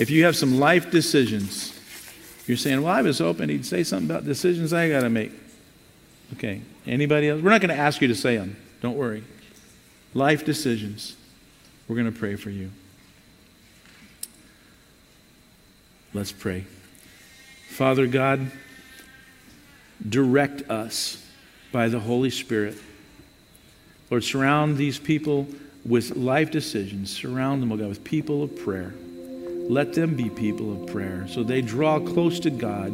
If 0.00 0.08
you 0.08 0.24
have 0.24 0.34
some 0.34 0.58
life 0.58 0.90
decisions, 0.90 1.78
you're 2.46 2.56
saying, 2.56 2.80
Well, 2.80 2.90
I 2.90 3.02
was 3.02 3.18
hoping 3.18 3.50
he'd 3.50 3.66
say 3.66 3.84
something 3.84 4.08
about 4.08 4.24
decisions 4.24 4.72
I 4.72 4.88
got 4.88 5.02
to 5.02 5.10
make. 5.10 5.30
Okay. 6.32 6.62
Anybody 6.86 7.28
else? 7.28 7.42
We're 7.42 7.50
not 7.50 7.60
going 7.60 7.76
to 7.76 7.80
ask 7.80 8.00
you 8.00 8.08
to 8.08 8.14
say 8.14 8.38
them. 8.38 8.56
Don't 8.80 8.96
worry. 8.96 9.22
Life 10.14 10.46
decisions. 10.46 11.16
We're 11.86 11.96
going 11.96 12.10
to 12.10 12.18
pray 12.18 12.36
for 12.36 12.48
you. 12.48 12.70
Let's 16.14 16.32
pray. 16.32 16.64
Father 17.68 18.06
God, 18.06 18.50
direct 20.08 20.62
us 20.70 21.22
by 21.72 21.90
the 21.90 22.00
Holy 22.00 22.30
Spirit. 22.30 22.78
Lord, 24.10 24.24
surround 24.24 24.78
these 24.78 24.98
people 24.98 25.46
with 25.84 26.16
life 26.16 26.50
decisions. 26.50 27.14
Surround 27.14 27.60
them, 27.60 27.70
oh 27.70 27.76
God, 27.76 27.88
with 27.88 28.02
people 28.02 28.42
of 28.42 28.56
prayer. 28.64 28.94
Let 29.70 29.92
them 29.92 30.16
be 30.16 30.28
people 30.28 30.72
of 30.72 30.88
prayer 30.88 31.28
so 31.28 31.44
they 31.44 31.62
draw 31.62 32.00
close 32.00 32.40
to 32.40 32.50
God, 32.50 32.90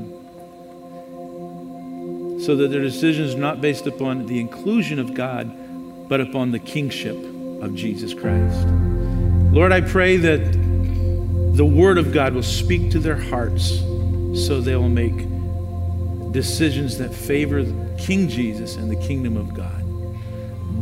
so 2.42 2.54
that 2.54 2.68
their 2.70 2.82
decisions 2.82 3.34
are 3.34 3.38
not 3.38 3.62
based 3.62 3.86
upon 3.86 4.26
the 4.26 4.38
inclusion 4.38 4.98
of 4.98 5.14
God, 5.14 5.50
but 6.06 6.20
upon 6.20 6.50
the 6.50 6.58
kingship 6.58 7.16
of 7.62 7.74
Jesus 7.74 8.12
Christ. 8.12 8.68
Lord, 9.54 9.72
I 9.72 9.80
pray 9.80 10.18
that 10.18 10.52
the 11.56 11.64
Word 11.64 11.96
of 11.96 12.12
God 12.12 12.34
will 12.34 12.42
speak 12.42 12.90
to 12.90 12.98
their 12.98 13.16
hearts 13.16 13.78
so 14.46 14.60
they 14.60 14.76
will 14.76 14.90
make 14.90 15.16
decisions 16.30 16.98
that 16.98 17.14
favor 17.14 17.64
King 17.96 18.28
Jesus 18.28 18.76
and 18.76 18.90
the 18.90 18.96
kingdom 18.96 19.38
of 19.38 19.54
God. 19.54 19.82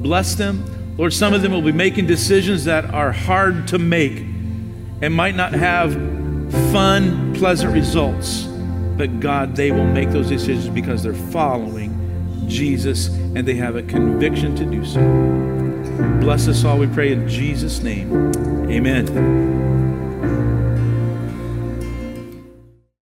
Bless 0.03 0.35
them. 0.35 0.97
Lord, 0.99 1.13
some 1.13 1.35
of 1.35 1.43
them 1.43 1.53
will 1.53 1.63
be 1.63 1.71
making 1.71 2.09
decisions 2.09 2.65
that 2.65 2.87
are 2.87 3.13
hard 3.13 3.69
to 3.69 3.79
make 3.79 4.34
and 5.05 5.15
might 5.15 5.35
not 5.35 5.53
have 5.53 5.93
fun, 6.73 7.35
pleasant 7.35 7.75
results. 7.75 8.45
But 8.97 9.21
God, 9.21 9.55
they 9.55 9.71
will 9.71 9.85
make 9.85 10.11
those 10.11 10.31
decisions 10.31 10.71
because 10.71 11.03
they're 11.03 11.13
following 11.13 12.49
Jesus 12.49 13.09
and 13.09 13.47
they 13.47 13.55
have 13.57 13.77
a 13.77 13.83
conviction 13.83 14.57
to 14.57 14.65
do 14.65 14.83
so. 14.83 15.01
Bless 16.21 16.49
us 16.49 16.65
all, 16.65 16.79
we 16.79 16.87
pray 16.87 17.13
in 17.13 17.29
Jesus' 17.29 17.83
name. 17.83 18.33
Amen. 18.71 19.64